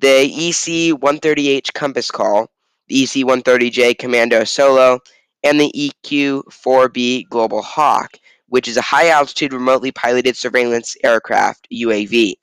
the 0.00 0.24
EC-130H 0.24 1.72
Compass 1.74 2.10
Call, 2.10 2.50
the 2.88 3.02
EC-130J 3.02 3.98
Commando 3.98 4.44
Solo, 4.44 4.98
and 5.44 5.60
the 5.60 5.72
EQ-4B 6.04 7.28
Global 7.28 7.62
Hawk, 7.62 8.18
which 8.48 8.66
is 8.66 8.76
a 8.76 8.82
high-altitude 8.82 9.52
remotely 9.52 9.92
piloted 9.92 10.36
surveillance 10.36 10.96
aircraft 11.04 11.68
UAV. 11.72 12.34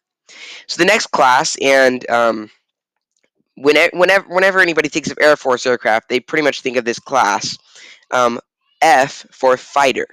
So 0.67 0.77
the 0.77 0.85
next 0.85 1.07
class, 1.07 1.57
and 1.61 2.09
um, 2.09 2.49
whenever, 3.55 3.95
whenever 4.29 4.59
anybody 4.59 4.87
thinks 4.87 5.11
of 5.11 5.17
Air 5.21 5.35
Force 5.35 5.65
aircraft, 5.65 6.09
they 6.09 6.19
pretty 6.19 6.43
much 6.43 6.61
think 6.61 6.77
of 6.77 6.85
this 6.85 6.99
class. 6.99 7.57
Um, 8.11 8.39
F 8.85 9.25
for 9.31 9.57
fighter. 9.57 10.05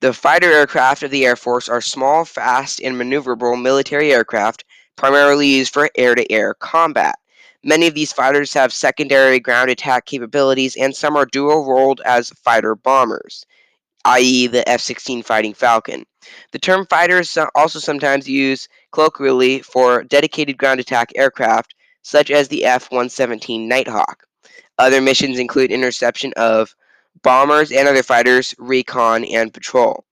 The 0.00 0.12
fighter 0.12 0.52
aircraft 0.52 1.02
of 1.02 1.10
the 1.10 1.24
Air 1.24 1.36
Force 1.36 1.70
are 1.70 1.80
small, 1.80 2.26
fast, 2.26 2.78
and 2.82 2.96
maneuverable 2.96 3.58
military 3.60 4.12
aircraft 4.12 4.62
primarily 4.94 5.46
used 5.46 5.72
for 5.72 5.88
air 5.96 6.14
to 6.14 6.30
air 6.30 6.52
combat. 6.52 7.14
Many 7.62 7.86
of 7.86 7.94
these 7.94 8.12
fighters 8.12 8.52
have 8.52 8.74
secondary 8.74 9.40
ground 9.40 9.70
attack 9.70 10.04
capabilities, 10.04 10.76
and 10.76 10.94
some 10.94 11.16
are 11.16 11.24
dual 11.24 11.64
rolled 11.64 12.02
as 12.04 12.28
fighter 12.28 12.74
bombers, 12.74 13.46
i.e., 14.04 14.48
the 14.48 14.68
F 14.68 14.82
16 14.82 15.22
Fighting 15.22 15.54
Falcon. 15.54 16.04
The 16.52 16.58
term 16.58 16.84
fighter 16.84 17.20
is 17.20 17.38
also 17.54 17.78
sometimes 17.78 18.28
used 18.28 18.68
colloquially 18.92 19.60
for 19.60 20.04
dedicated 20.04 20.58
ground 20.58 20.78
attack 20.78 21.10
aircraft, 21.16 21.74
such 22.02 22.30
as 22.30 22.48
the 22.48 22.66
F 22.66 22.90
117 22.90 23.66
Nighthawk. 23.66 24.24
Other 24.78 25.00
missions 25.00 25.38
include 25.38 25.72
interception 25.72 26.34
of 26.36 26.74
bombers 27.22 27.72
and 27.72 27.88
other 27.88 28.02
fighters, 28.02 28.54
recon, 28.58 29.24
and 29.24 29.52
patrol. 29.52 30.04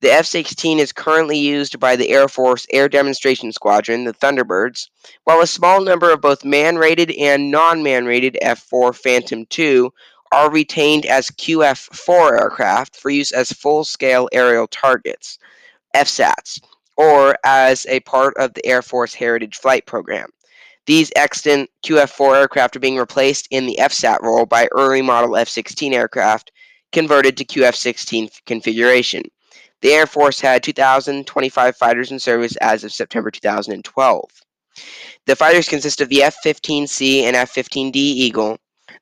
The 0.00 0.12
F 0.12 0.26
16 0.26 0.78
is 0.78 0.92
currently 0.92 1.38
used 1.38 1.80
by 1.80 1.96
the 1.96 2.10
Air 2.10 2.28
Force 2.28 2.66
Air 2.72 2.88
Demonstration 2.88 3.50
Squadron, 3.50 4.04
the 4.04 4.12
Thunderbirds, 4.14 4.88
while 5.24 5.40
a 5.40 5.46
small 5.46 5.82
number 5.82 6.12
of 6.12 6.20
both 6.20 6.44
man 6.44 6.78
rated 6.78 7.10
and 7.12 7.50
non 7.50 7.82
man 7.82 8.06
rated 8.06 8.38
F 8.40 8.60
4 8.60 8.92
Phantom 8.92 9.44
II 9.58 9.88
are 10.30 10.50
retained 10.50 11.04
as 11.06 11.30
QF 11.30 11.78
4 11.94 12.40
aircraft 12.40 12.96
for 12.96 13.10
use 13.10 13.32
as 13.32 13.50
full 13.50 13.84
scale 13.84 14.28
aerial 14.32 14.68
targets, 14.68 15.38
FSATs, 15.96 16.60
or 16.96 17.36
as 17.44 17.86
a 17.86 18.00
part 18.00 18.36
of 18.36 18.54
the 18.54 18.64
Air 18.66 18.82
Force 18.82 19.14
Heritage 19.14 19.56
Flight 19.56 19.86
Program. 19.86 20.30
These 20.88 21.12
extant 21.16 21.68
QF-4 21.84 22.38
aircraft 22.38 22.74
are 22.74 22.80
being 22.80 22.96
replaced 22.96 23.46
in 23.50 23.66
the 23.66 23.76
FSAT 23.78 24.22
role 24.22 24.46
by 24.46 24.70
early 24.72 25.02
model 25.02 25.36
F-16 25.36 25.92
aircraft 25.92 26.50
converted 26.92 27.36
to 27.36 27.44
QF-16 27.44 28.30
configuration. 28.46 29.24
The 29.82 29.92
Air 29.92 30.06
Force 30.06 30.40
had 30.40 30.62
2,025 30.62 31.76
fighters 31.76 32.10
in 32.10 32.18
service 32.18 32.56
as 32.62 32.84
of 32.84 32.92
September 32.94 33.30
2012. 33.30 34.30
The 35.26 35.36
fighters 35.36 35.68
consist 35.68 36.00
of 36.00 36.08
the 36.08 36.22
F-15C 36.22 37.24
and 37.24 37.36
F-15D 37.36 37.94
Eagle, 37.94 38.56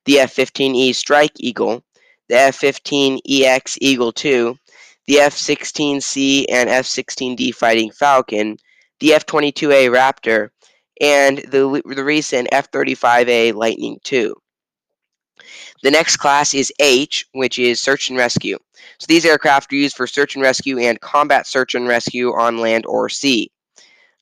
the 0.07 0.19
F-15E 0.19 0.93
Strike 0.93 1.39
Eagle, 1.39 1.85
the 2.29 2.35
F-15EX 2.37 3.79
Eagle 3.81 4.13
II, 4.25 4.59
the 5.07 5.21
F-16C 5.21 6.47
and 6.49 6.69
F-16D 6.69 7.55
Fighting 7.55 7.93
Falcon, 7.93 8.57
the 8.99 9.15
F-22A 9.15 9.89
Raptor, 9.89 10.51
and 11.01 11.39
the, 11.39 11.83
the 11.85 12.05
recent 12.05 12.49
F-35A 12.53 13.55
Lightning 13.55 13.99
II. 14.11 14.33
The 15.83 15.91
next 15.91 16.17
class 16.17 16.55
is 16.55 16.73
H, 16.81 17.27
which 17.33 17.59
is 17.59 17.81
search 17.81 18.09
and 18.09 18.19
rescue. 18.19 18.59
So 18.99 19.07
these 19.07 19.25
aircraft 19.25 19.73
are 19.73 19.77
used 19.77 19.97
for 19.97 20.07
search 20.07 20.35
and 20.35 20.43
rescue 20.43 20.79
and 20.79 21.01
combat 21.01 21.47
search 21.47 21.75
and 21.75 21.87
rescue 21.87 22.33
on 22.33 22.59
land 22.59 22.87
or 22.87 23.09
sea. 23.09 23.51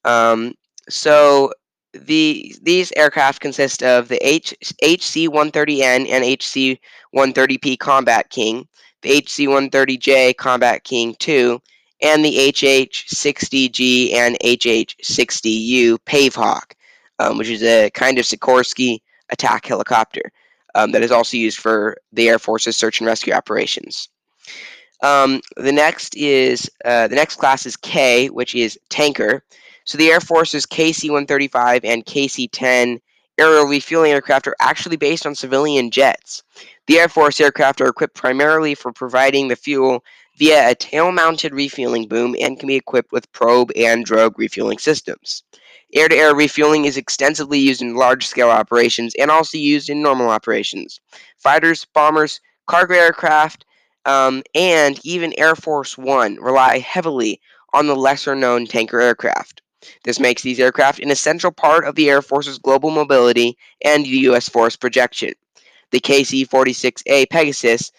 Um, 0.04 0.54
so 0.88 1.52
the 1.92 2.54
these 2.62 2.92
aircraft 2.96 3.40
consist 3.40 3.82
of 3.82 4.08
the 4.08 4.26
H, 4.26 4.54
HC-130N 4.82 6.08
and 6.08 6.24
HC-130P 6.24 7.78
Combat 7.78 8.28
King, 8.30 8.66
the 9.02 9.10
HC-130J 9.10 10.36
Combat 10.36 10.82
King 10.84 11.14
II, 11.26 11.58
and 12.02 12.24
the 12.24 12.48
HH-60G 12.48 14.12
and 14.14 14.36
HH-60U 14.42 15.98
Pavehawk, 16.06 16.72
um, 17.18 17.38
which 17.38 17.48
is 17.48 17.62
a 17.62 17.90
kind 17.90 18.18
of 18.18 18.24
Sikorsky 18.24 18.98
attack 19.30 19.66
helicopter 19.66 20.32
um, 20.74 20.92
that 20.92 21.02
is 21.02 21.10
also 21.10 21.36
used 21.36 21.58
for 21.58 21.96
the 22.12 22.28
Air 22.28 22.38
Force's 22.38 22.76
search 22.76 23.00
and 23.00 23.06
rescue 23.06 23.32
operations. 23.32 24.08
Um, 25.02 25.40
the 25.56 25.72
next 25.72 26.16
is 26.16 26.70
uh, 26.84 27.08
the 27.08 27.16
next 27.16 27.36
class 27.36 27.66
is 27.66 27.76
K, 27.76 28.28
which 28.28 28.54
is 28.54 28.78
tanker. 28.88 29.44
So 29.84 29.98
the 29.98 30.10
Air 30.10 30.20
Force's 30.20 30.64
KC-135 30.66 31.80
and 31.84 32.04
KC-10 32.06 33.00
aerial 33.38 33.66
refueling 33.66 34.12
aircraft 34.12 34.46
are 34.46 34.56
actually 34.60 34.96
based 34.96 35.26
on 35.26 35.34
civilian 35.34 35.90
jets. 35.90 36.42
The 36.86 36.98
Air 36.98 37.08
Force 37.08 37.40
aircraft 37.40 37.80
are 37.80 37.88
equipped 37.88 38.14
primarily 38.14 38.74
for 38.74 38.92
providing 38.92 39.48
the 39.48 39.56
fuel 39.56 40.04
via 40.36 40.70
a 40.70 40.74
tail-mounted 40.74 41.54
refueling 41.54 42.08
boom 42.08 42.34
and 42.40 42.58
can 42.58 42.66
be 42.66 42.74
equipped 42.74 43.12
with 43.12 43.30
probe 43.32 43.70
and 43.76 44.04
drogue 44.04 44.38
refueling 44.38 44.78
systems. 44.78 45.42
Air-to-air 45.92 46.34
refueling 46.34 46.86
is 46.86 46.96
extensively 46.96 47.58
used 47.58 47.80
in 47.80 47.94
large-scale 47.94 48.50
operations 48.50 49.14
and 49.16 49.30
also 49.30 49.56
used 49.56 49.88
in 49.88 50.02
normal 50.02 50.28
operations. 50.28 51.00
Fighters, 51.38 51.84
bombers, 51.84 52.40
cargo 52.66 52.94
aircraft, 52.94 53.64
um, 54.06 54.42
and 54.54 55.00
even 55.04 55.38
Air 55.38 55.54
Force 55.54 55.96
One 55.96 56.36
rely 56.36 56.78
heavily 56.78 57.40
on 57.72 57.86
the 57.86 57.96
lesser-known 57.96 58.66
tanker 58.66 59.00
aircraft. 59.00 59.62
This 60.04 60.18
makes 60.18 60.42
these 60.42 60.60
aircraft 60.60 61.00
an 61.00 61.10
essential 61.10 61.52
part 61.52 61.84
of 61.84 61.94
the 61.94 62.08
Air 62.10 62.22
Force's 62.22 62.58
global 62.58 62.90
mobility 62.90 63.56
and 63.84 64.06
U.S. 64.06 64.48
force 64.48 64.76
projection. 64.76 65.32
The 65.90 66.00
KC-46A 66.00 67.28
Pegasus 67.30 67.92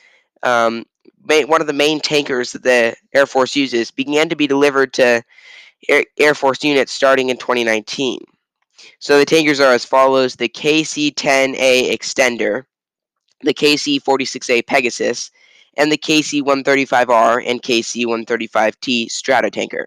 um, 0.44 0.86
one 1.27 1.62
of 1.62 1.67
the 1.67 1.74
main 1.74 2.00
tankers 2.00 2.51
that 2.51 2.63
the 2.63 2.95
Air 3.13 3.25
Force 3.25 3.55
uses, 3.55 3.91
began 3.91 4.29
to 4.29 4.35
be 4.35 4.47
delivered 4.47 4.93
to 4.93 5.24
Air, 5.89 6.35
Force 6.35 6.63
units 6.63 6.91
starting 6.91 7.29
in 7.29 7.38
2019. 7.38 8.19
So 9.00 9.17
the 9.17 9.25
tankers 9.25 9.59
are 9.59 9.74
as 9.74 9.85
follows 9.85 10.35
the 10.35 10.50
KC 10.50 11.13
10A 11.13 11.91
Extender, 11.91 12.65
the 13.41 13.53
KC 13.53 14.01
46A 14.01 14.65
Pegasus, 14.65 15.31
and 15.77 15.91
the 15.91 15.97
KC 15.97 16.41
135R 16.41 17.43
and 17.45 17.62
KC 17.62 18.05
135T 18.05 19.07
Stratotanker. 19.07 19.85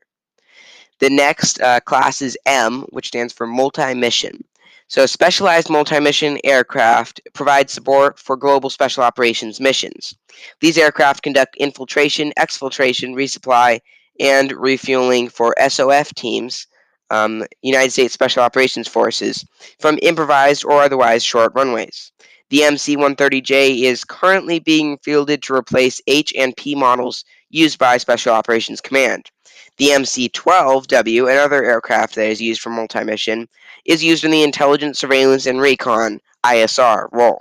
The 1.00 1.10
next 1.10 1.60
uh, 1.60 1.80
class 1.80 2.20
is 2.20 2.36
M, 2.44 2.82
which 2.90 3.08
stands 3.08 3.32
for 3.32 3.46
multi 3.46 3.94
mission. 3.94 4.44
So, 4.88 5.04
specialized 5.04 5.68
multi 5.68 6.00
mission 6.00 6.38
aircraft 6.44 7.20
provide 7.34 7.68
support 7.68 8.18
for 8.18 8.36
global 8.38 8.70
special 8.70 9.02
operations 9.02 9.60
missions. 9.60 10.14
These 10.60 10.78
aircraft 10.78 11.22
conduct 11.22 11.56
infiltration, 11.56 12.32
exfiltration, 12.38 13.14
resupply, 13.14 13.80
and 14.18 14.50
refueling 14.52 15.28
for 15.28 15.54
SOF 15.58 16.14
teams, 16.14 16.66
um, 17.10 17.44
United 17.60 17.92
States 17.92 18.14
Special 18.14 18.42
Operations 18.42 18.88
Forces, 18.88 19.44
from 19.78 19.98
improvised 20.00 20.64
or 20.64 20.82
otherwise 20.82 21.22
short 21.22 21.52
runways. 21.54 22.10
The 22.48 22.64
MC 22.64 22.96
130J 22.96 23.82
is 23.82 24.04
currently 24.04 24.58
being 24.58 24.96
fielded 25.02 25.42
to 25.42 25.54
replace 25.54 26.00
H 26.06 26.32
and 26.34 26.56
P 26.56 26.74
models 26.74 27.26
used 27.50 27.78
by 27.78 27.98
Special 27.98 28.32
Operations 28.32 28.80
Command. 28.80 29.30
The 29.78 29.92
MC 29.92 30.28
12W, 30.30 31.30
another 31.30 31.64
aircraft 31.64 32.16
that 32.16 32.28
is 32.28 32.42
used 32.42 32.60
for 32.60 32.70
multi 32.70 33.04
mission, 33.04 33.48
is 33.84 34.02
used 34.02 34.24
in 34.24 34.30
the 34.30 34.42
intelligence, 34.42 34.98
surveillance, 34.98 35.46
and 35.46 35.60
recon 35.60 36.20
ISR 36.44 37.08
role. 37.12 37.40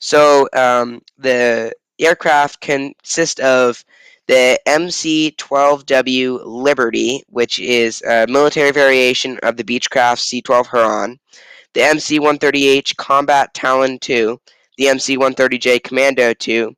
So 0.00 0.48
um, 0.52 1.00
the 1.18 1.72
aircraft 1.98 2.60
consist 2.60 3.40
of 3.40 3.84
the 4.26 4.60
MC 4.66 5.34
12W 5.38 6.40
Liberty, 6.44 7.22
which 7.28 7.58
is 7.58 8.02
a 8.02 8.26
military 8.28 8.70
variation 8.70 9.38
of 9.42 9.56
the 9.56 9.64
Beechcraft 9.64 10.20
C 10.20 10.40
12 10.40 10.68
Huron, 10.68 11.18
the 11.74 11.82
MC 11.82 12.18
130H 12.18 12.96
Combat 12.96 13.52
Talon 13.54 13.98
II, 14.08 14.36
the 14.76 14.88
MC 14.88 15.16
130J 15.16 15.82
Commando 15.82 16.32
2, 16.34 16.74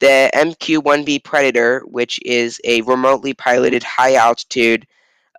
the 0.00 0.30
MQ 0.34 0.78
1B 0.82 1.24
Predator, 1.24 1.82
which 1.86 2.20
is 2.24 2.60
a 2.64 2.82
remotely 2.82 3.34
piloted 3.34 3.82
high 3.82 4.14
altitude 4.14 4.86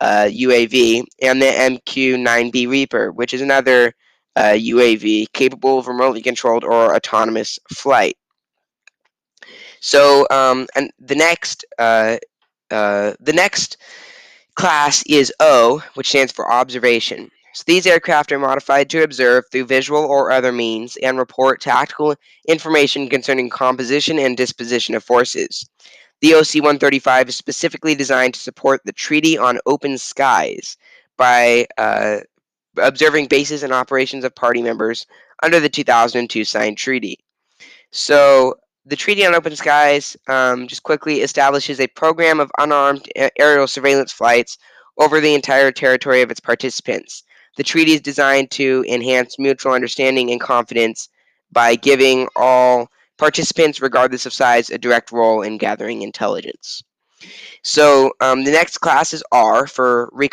uh, 0.02 0.28
UAV, 0.30 1.04
and 1.22 1.42
the 1.42 1.46
MQ 1.46 2.16
9B 2.16 2.68
Reaper, 2.68 3.12
which 3.12 3.34
is 3.34 3.42
another 3.42 3.94
uh, 4.36 4.54
UAV 4.54 5.32
capable 5.34 5.80
of 5.80 5.88
remotely 5.88 6.22
controlled 6.22 6.64
or 6.64 6.96
autonomous 6.96 7.58
flight. 7.74 8.18
So, 9.80 10.28
um, 10.32 10.68
and 10.76 10.92
the 11.00 11.16
next, 11.16 11.66
uh, 11.80 12.18
uh, 12.72 13.14
the 13.20 13.34
next 13.34 13.78
class 14.56 15.04
is 15.08 15.32
O, 15.40 15.82
which 15.94 16.10
stands 16.10 16.32
for 16.32 16.52
observation. 16.52 17.32
These 17.66 17.88
aircraft 17.88 18.32
are 18.32 18.40
modified 18.40 18.90
to 18.92 19.04
observe 19.04 19.46
through 19.52 19.66
visual 19.66 20.04
or 20.04 20.32
other 20.32 20.52
means 20.52 20.98
and 20.98 21.18
report 21.18 21.62
tactical 21.62 22.16
information 22.48 23.10
concerning 23.10 23.50
composition 23.50 24.20
and 24.20 24.36
disposition 24.36 24.96
of 24.96 25.04
forces. 25.04 25.70
The 26.22 26.34
OC-135 26.34 27.30
is 27.30 27.36
specifically 27.36 27.96
designed 27.96 28.34
to 28.34 28.40
support 28.40 28.82
the 28.84 28.92
Treaty 28.92 29.38
on 29.38 29.60
Open 29.66 29.98
Skies 29.98 30.78
by 31.16 31.68
uh, 31.78 32.20
observing 32.78 33.28
bases 33.28 33.64
and 33.64 33.74
operations 33.74 34.24
of 34.24 34.36
party 34.36 34.62
members 34.62 35.06
under 35.44 35.60
the 35.60 35.70
2002 35.70 36.44
signed 36.44 36.78
treaty. 36.78 37.20
So 37.92 38.56
the 38.86 38.96
Treaty 38.96 39.26
on 39.26 39.36
Open 39.36 39.56
Skies 39.56 40.18
um, 40.28 40.68
just 40.68 40.84
quickly 40.84 41.22
establishes 41.22 41.80
a 41.80 41.88
program 41.88 42.40
of 42.40 42.52
unarmed 42.58 43.08
aerial 43.38 43.68
surveillance 43.68 44.12
flights 44.12 44.58
over 44.98 45.20
the 45.20 45.36
entire 45.36 45.72
territory 45.72 46.22
of 46.22 46.32
its 46.32 46.40
participants. 46.40 47.24
The 47.58 47.64
treaty 47.64 47.94
is 47.94 48.02
designed 48.02 48.52
to 48.52 48.86
enhance 48.88 49.40
mutual 49.40 49.74
understanding 49.74 50.32
and 50.32 50.40
confidence 50.40 51.10
by 51.52 51.76
giving 51.76 52.28
all 52.36 52.90
participants, 53.18 53.82
regardless 53.82 54.26
of 54.28 54.34
size, 54.34 54.70
a 54.70 54.78
direct 54.78 55.12
role 55.12 55.42
in 55.42 55.58
gathering 55.58 56.04
intelligence. 56.04 56.84
So 57.64 58.12
um, 58.22 58.44
the 58.44 58.52
next 58.52 58.78
class 58.78 59.12
is 59.12 59.24
R 59.32 59.66
for 59.66 60.10
re 60.14 60.30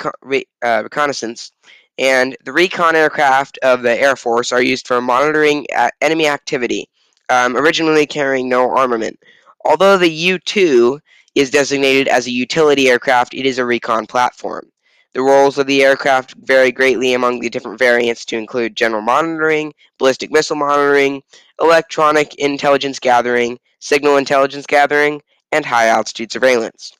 uh, 0.63 0.83
reconnaissance, 0.85 1.51
and 1.99 2.37
the 2.45 2.53
recon 2.53 2.95
aircraft 2.95 3.59
of 3.63 3.83
the 3.83 3.99
Air 3.99 4.17
Force 4.17 4.53
are 4.53 4.63
used 4.63 4.87
for 4.87 5.01
monitoring 5.01 5.67
enemy 6.03 6.29
activity, 6.29 6.89
um, 7.31 7.57
originally 7.57 8.07
carrying 8.07 8.51
no 8.51 8.71
armament. 8.71 9.19
Although 9.65 9.97
the 9.97 10.11
U-2 10.11 11.01
is 11.35 11.51
designated 11.51 12.07
as 12.07 12.27
a 12.27 12.31
utility 12.31 12.91
aircraft, 12.91 13.33
it 13.33 13.47
is 13.47 13.59
a 13.59 13.65
recon 13.65 14.07
platform. 14.07 14.71
The 15.15 15.23
roles 15.23 15.59
of 15.59 15.69
the 15.69 15.85
aircraft 15.85 16.35
vary 16.43 16.73
greatly 16.73 17.15
among 17.15 17.39
the 17.39 17.49
different 17.49 17.79
variants 17.79 18.25
to 18.27 18.37
include 18.37 18.77
general 18.77 19.01
monitoring, 19.01 19.73
ballistic 19.97 20.33
missile 20.33 20.57
monitoring, 20.57 21.23
electronic 21.61 22.35
intelligence 22.35 22.99
gathering, 22.99 23.61
signal 23.79 24.17
intelligence 24.17 24.67
gathering, 24.67 25.23
and 25.53 25.65
high 25.65 25.87
altitude 25.87 26.33
surveillance. 26.33 26.93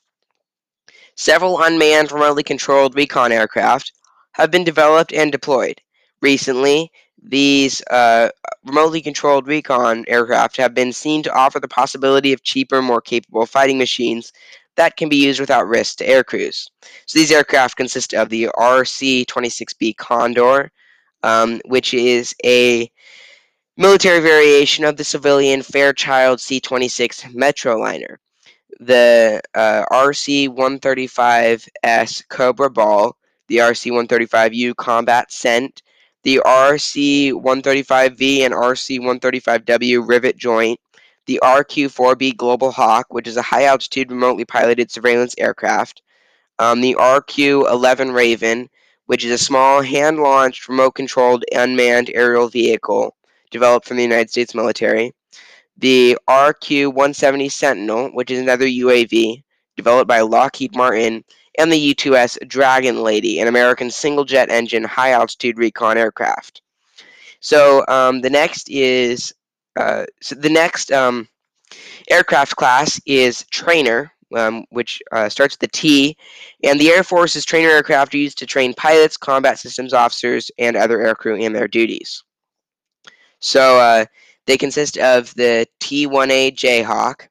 Several 1.15 1.61
unmanned 1.61 2.13
remotely 2.13 2.43
controlled 2.43 2.95
recon 2.95 3.33
aircraft 3.33 3.91
have 4.31 4.49
been 4.49 4.63
developed 4.63 5.11
and 5.11 5.29
deployed. 5.29 5.81
Recently, 6.21 6.89
these 7.21 7.81
uh, 7.89 8.29
remotely 8.63 9.01
controlled 9.01 9.45
recon 9.45 10.05
aircraft 10.07 10.55
have 10.55 10.73
been 10.73 10.93
seen 10.93 11.21
to 11.23 11.33
offer 11.33 11.59
the 11.59 11.67
possibility 11.67 12.31
of 12.31 12.43
cheaper, 12.43 12.81
more 12.81 13.01
capable 13.01 13.45
fighting 13.45 13.77
machines 13.77 14.31
that 14.75 14.97
can 14.97 15.09
be 15.09 15.15
used 15.15 15.39
without 15.39 15.67
risk 15.67 15.97
to 15.97 16.07
aircrews. 16.07 16.67
So 17.05 17.19
these 17.19 17.31
aircraft 17.31 17.77
consist 17.77 18.13
of 18.13 18.29
the 18.29 18.49
RC-26B 18.57 19.97
Condor, 19.97 20.71
um, 21.23 21.61
which 21.65 21.93
is 21.93 22.35
a 22.45 22.91
military 23.77 24.19
variation 24.19 24.83
of 24.85 24.97
the 24.97 25.03
civilian 25.03 25.61
Fairchild 25.61 26.41
C-26 26.41 27.33
Metroliner, 27.33 28.17
the 28.79 29.41
uh, 29.53 29.85
RC-135S 29.91 32.27
Cobra 32.29 32.69
Ball, 32.69 33.15
the 33.47 33.57
RC-135U 33.57 34.75
Combat 34.75 35.31
Sent, 35.31 35.81
the 36.23 36.41
RC-135V 36.45 38.39
and 38.39 38.53
RC-135W 38.53 40.07
Rivet 40.07 40.37
Joint, 40.37 40.79
the 41.25 41.39
RQ-4B 41.43 42.37
Global 42.37 42.71
Hawk, 42.71 43.07
which 43.13 43.27
is 43.27 43.37
a 43.37 43.41
high-altitude 43.41 44.11
remotely 44.11 44.45
piloted 44.45 44.91
surveillance 44.91 45.35
aircraft, 45.37 46.01
um, 46.59 46.81
the 46.81 46.95
RQ-11 46.95 48.13
Raven, 48.13 48.69
which 49.07 49.25
is 49.25 49.31
a 49.31 49.37
small 49.37 49.81
hand-launched, 49.81 50.67
remote-controlled 50.67 51.43
unmanned 51.51 52.11
aerial 52.13 52.47
vehicle 52.47 53.15
developed 53.51 53.87
from 53.87 53.97
the 53.97 54.03
United 54.03 54.29
States 54.29 54.55
military, 54.55 55.13
the 55.77 56.17
RQ-170 56.29 57.51
Sentinel, 57.51 58.09
which 58.09 58.31
is 58.31 58.39
another 58.39 58.65
UAV 58.65 59.43
developed 59.75 60.07
by 60.07 60.21
Lockheed 60.21 60.75
Martin, 60.75 61.23
and 61.57 61.71
the 61.71 61.77
U-2S 61.77 62.47
Dragon 62.47 63.03
Lady, 63.03 63.39
an 63.39 63.47
American 63.47 63.91
single-jet 63.91 64.49
engine 64.49 64.83
high-altitude 64.83 65.57
recon 65.57 65.97
aircraft. 65.97 66.61
So 67.39 67.85
um, 67.87 68.21
the 68.21 68.29
next 68.29 68.69
is 68.71 69.34
uh, 69.75 70.05
so 70.21 70.35
the 70.35 70.49
next 70.49 70.91
um, 70.91 71.27
aircraft 72.09 72.55
class 72.55 72.99
is 73.05 73.45
trainer, 73.51 74.11
um, 74.35 74.65
which 74.69 75.01
uh, 75.11 75.29
starts 75.29 75.55
with 75.55 75.59
the 75.59 75.77
T, 75.77 76.17
and 76.63 76.79
the 76.79 76.89
Air 76.89 77.03
Force's 77.03 77.45
trainer 77.45 77.69
aircraft 77.69 78.13
are 78.13 78.17
used 78.17 78.37
to 78.39 78.45
train 78.45 78.73
pilots, 78.73 79.17
combat 79.17 79.59
systems 79.59 79.93
officers, 79.93 80.49
and 80.57 80.75
other 80.75 80.99
aircrew 80.99 81.39
in 81.41 81.53
their 81.53 81.67
duties. 81.67 82.23
So 83.39 83.79
uh, 83.79 84.05
they 84.47 84.57
consist 84.57 84.97
of 84.97 85.33
the 85.35 85.67
T-1A 85.79 86.55
Jayhawk, 86.55 87.27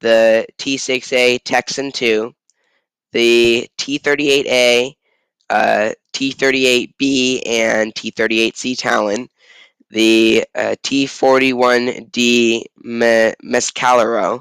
the 0.00 0.46
T-6A 0.58 1.40
Texan 1.44 1.92
II, 2.00 2.34
the 3.12 3.68
T-38A, 3.76 4.94
uh, 5.50 5.90
T-38B, 6.12 7.42
and 7.46 7.94
T-38C 7.94 8.78
Talon, 8.78 9.28
the 9.92 10.44
uh, 10.54 10.74
T-41D 10.82 12.64
Me- 12.82 13.34
Mescalero, 13.44 14.40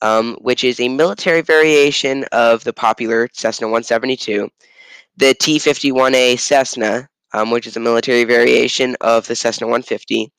um, 0.00 0.36
which 0.40 0.64
is 0.64 0.80
a 0.80 0.88
military 0.88 1.42
variation 1.42 2.24
of 2.32 2.64
the 2.64 2.72
popular 2.72 3.28
Cessna 3.32 3.66
172, 3.66 4.48
the 5.16 5.34
T-51A 5.34 6.38
Cessna, 6.38 7.08
um, 7.34 7.50
which 7.50 7.66
is 7.66 7.76
a 7.76 7.80
military 7.80 8.24
variation 8.24 8.96
of 9.00 9.26
the 9.26 9.34
Cessna 9.34 9.66
150, 9.66 10.30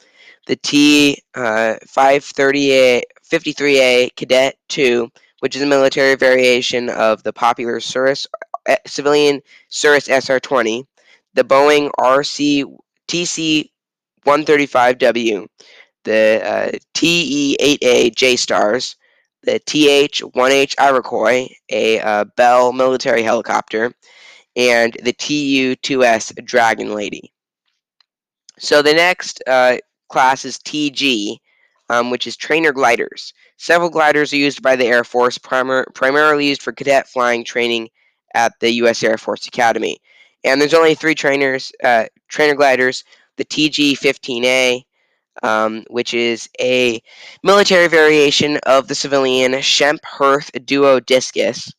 the 0.47 0.55
T-530A, 0.55 2.97
uh, 2.97 3.01
53A 3.29 4.15
Cadet 4.15 4.55
2, 4.69 5.09
which 5.39 5.57
is 5.57 5.61
a 5.61 5.67
military 5.67 6.15
variation 6.15 6.89
of 6.89 7.21
the 7.23 7.33
popular 7.33 7.81
Cirrus, 7.81 8.27
uh, 8.69 8.77
civilian 8.87 9.41
Cirrus 9.67 10.07
SR-20, 10.07 10.85
the 11.33 11.43
Boeing 11.43 11.91
RC 11.99 12.63
TC 13.09 13.69
135W, 14.25 15.47
the 16.03 16.41
uh, 16.43 16.77
TE-8A 16.93 18.15
J-Stars, 18.15 18.95
the 19.43 19.59
TH-1H 19.59 20.75
Iroquois, 20.79 21.47
a 21.69 21.99
uh, 21.99 22.25
Bell 22.37 22.73
military 22.73 23.23
helicopter, 23.23 23.93
and 24.55 24.95
the 25.03 25.13
TU-2S 25.13 26.43
Dragon 26.45 26.93
Lady. 26.93 27.33
So 28.59 28.81
the 28.81 28.93
next 28.93 29.41
uh, 29.47 29.77
class 30.09 30.45
is 30.45 30.57
TG, 30.59 31.37
um, 31.89 32.09
which 32.09 32.27
is 32.27 32.37
trainer 32.37 32.71
gliders. 32.71 33.33
Several 33.57 33.89
gliders 33.89 34.31
are 34.33 34.37
used 34.37 34.61
by 34.61 34.75
the 34.75 34.85
Air 34.85 35.03
Force, 35.03 35.37
primar 35.37 35.85
primarily 35.93 36.47
used 36.47 36.61
for 36.61 36.71
cadet 36.71 37.07
flying 37.07 37.43
training 37.43 37.89
at 38.35 38.53
the 38.59 38.71
U.S. 38.73 39.03
Air 39.03 39.17
Force 39.17 39.47
Academy. 39.47 39.97
And 40.43 40.59
there's 40.59 40.73
only 40.73 40.95
three 40.95 41.15
trainers, 41.15 41.71
uh, 41.83 42.05
trainer 42.27 42.55
gliders 42.55 43.03
the 43.37 43.45
TG-15A, 43.45 44.83
um, 45.41 45.83
which 45.89 46.13
is 46.13 46.49
a 46.59 47.01
military 47.43 47.87
variation 47.87 48.57
of 48.65 48.87
the 48.87 48.95
civilian 48.95 49.53
Schempp 49.53 50.03
Hirth 50.05 50.51
Duo 50.65 50.99
Discus, 50.99 51.71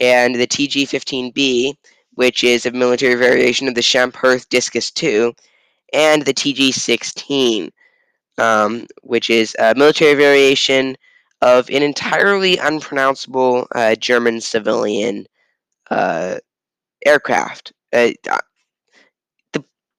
and 0.00 0.34
the 0.34 0.46
TG-15B, 0.46 1.74
which 2.14 2.44
is 2.44 2.66
a 2.66 2.70
military 2.70 3.14
variation 3.14 3.68
of 3.68 3.74
the 3.74 3.80
Schempp 3.80 4.14
Hirth 4.14 4.48
Discus 4.48 4.92
II, 5.02 5.32
and 5.92 6.22
the 6.22 6.34
TG-16, 6.34 7.70
um, 8.38 8.86
which 9.02 9.30
is 9.30 9.56
a 9.58 9.74
military 9.74 10.14
variation 10.14 10.96
of 11.42 11.68
an 11.70 11.82
entirely 11.82 12.56
unpronounceable 12.58 13.66
uh, 13.74 13.94
German 13.96 14.40
civilian 14.40 15.26
uh, 15.90 16.36
aircraft. 17.04 17.72
Uh, 17.92 18.10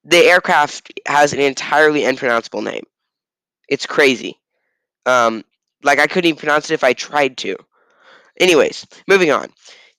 the 0.04 0.18
aircraft 0.18 0.92
has 1.06 1.34
an 1.34 1.40
entirely 1.40 2.06
unpronounceable 2.06 2.62
name. 2.62 2.84
It's 3.70 3.86
crazy. 3.86 4.40
Um, 5.06 5.44
like 5.84 6.00
I 6.00 6.08
couldn't 6.08 6.30
even 6.30 6.40
pronounce 6.40 6.70
it 6.70 6.74
if 6.74 6.84
I 6.84 6.94
tried 6.94 7.38
to. 7.38 7.56
Anyways, 8.40 8.86
moving 9.08 9.32
on. 9.32 9.52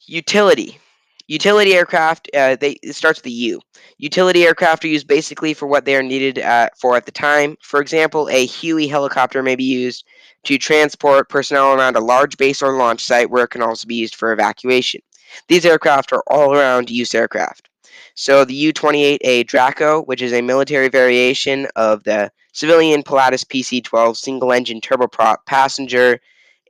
Utility. 0.06 0.78
Utility 1.26 1.74
aircraft. 1.74 2.28
Uh, 2.34 2.56
they 2.56 2.72
it 2.82 2.94
starts 2.94 3.18
with 3.18 3.24
the 3.24 3.30
U. 3.30 3.60
Utility 3.96 4.44
aircraft 4.44 4.84
are 4.84 4.88
used 4.88 5.06
basically 5.06 5.54
for 5.54 5.66
what 5.66 5.86
they 5.86 5.96
are 5.96 6.02
needed 6.02 6.38
at, 6.38 6.76
for 6.78 6.96
at 6.96 7.06
the 7.06 7.12
time. 7.12 7.56
For 7.62 7.80
example, 7.80 8.28
a 8.28 8.44
Huey 8.44 8.86
helicopter 8.86 9.42
may 9.42 9.56
be 9.56 9.64
used 9.64 10.04
to 10.44 10.58
transport 10.58 11.30
personnel 11.30 11.72
around 11.72 11.96
a 11.96 12.00
large 12.00 12.36
base 12.36 12.60
or 12.60 12.76
launch 12.76 13.02
site 13.02 13.30
where 13.30 13.44
it 13.44 13.50
can 13.50 13.62
also 13.62 13.86
be 13.86 13.94
used 13.94 14.16
for 14.16 14.32
evacuation. 14.32 15.00
These 15.48 15.64
aircraft 15.64 16.12
are 16.12 16.22
all 16.26 16.52
around 16.52 16.90
use 16.90 17.14
aircraft. 17.14 17.70
So 18.14 18.44
the 18.44 18.54
U-28A 18.54 19.46
Draco, 19.46 20.02
which 20.02 20.22
is 20.22 20.33
a 20.33 20.42
military 20.42 20.88
variation 20.88 21.66
of 21.76 22.04
the 22.04 22.30
civilian 22.52 23.02
Pilatus 23.02 23.44
PC-12 23.44 24.16
single-engine 24.16 24.80
turboprop 24.80 25.38
passenger 25.46 26.20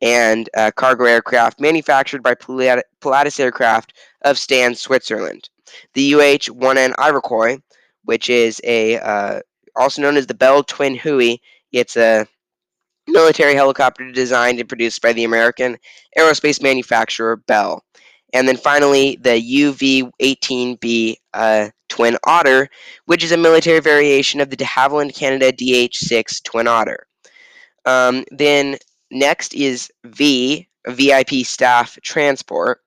and 0.02 0.48
uh, 0.56 0.70
cargo 0.74 1.04
aircraft 1.04 1.60
manufactured 1.60 2.22
by 2.22 2.34
Pilatus 2.34 3.40
Aircraft 3.40 3.94
of 4.22 4.38
Stans, 4.38 4.80
Switzerland. 4.80 5.48
The 5.94 6.14
UH-1N 6.14 6.94
Iroquois, 6.98 7.58
which 8.04 8.28
is 8.28 8.60
a 8.64 8.98
uh, 8.98 9.40
also 9.76 10.02
known 10.02 10.16
as 10.16 10.26
the 10.26 10.34
Bell 10.34 10.62
Twin 10.62 10.94
Huey, 10.94 11.40
it's 11.72 11.96
a 11.96 12.26
military 13.06 13.54
helicopter 13.54 14.10
designed 14.12 14.60
and 14.60 14.68
produced 14.68 15.02
by 15.02 15.12
the 15.12 15.24
American 15.24 15.78
aerospace 16.18 16.62
manufacturer 16.62 17.36
Bell. 17.36 17.84
And 18.34 18.48
then 18.48 18.56
finally, 18.56 19.16
the 19.16 19.40
UV-18B 19.40 21.14
uh, 21.32 21.68
Twin 21.88 22.18
Otter, 22.26 22.68
which 23.06 23.22
is 23.22 23.30
a 23.30 23.36
military 23.36 23.78
variation 23.78 24.40
of 24.40 24.50
the 24.50 24.56
de 24.56 24.64
Havilland 24.64 25.14
Canada 25.14 25.52
DH-6 25.52 26.42
Twin 26.42 26.66
Otter. 26.66 27.06
Um, 27.86 28.24
then 28.32 28.76
next 29.12 29.54
is 29.54 29.88
V, 30.04 30.68
VIP 30.88 31.46
Staff 31.46 31.96
Transport. 32.02 32.80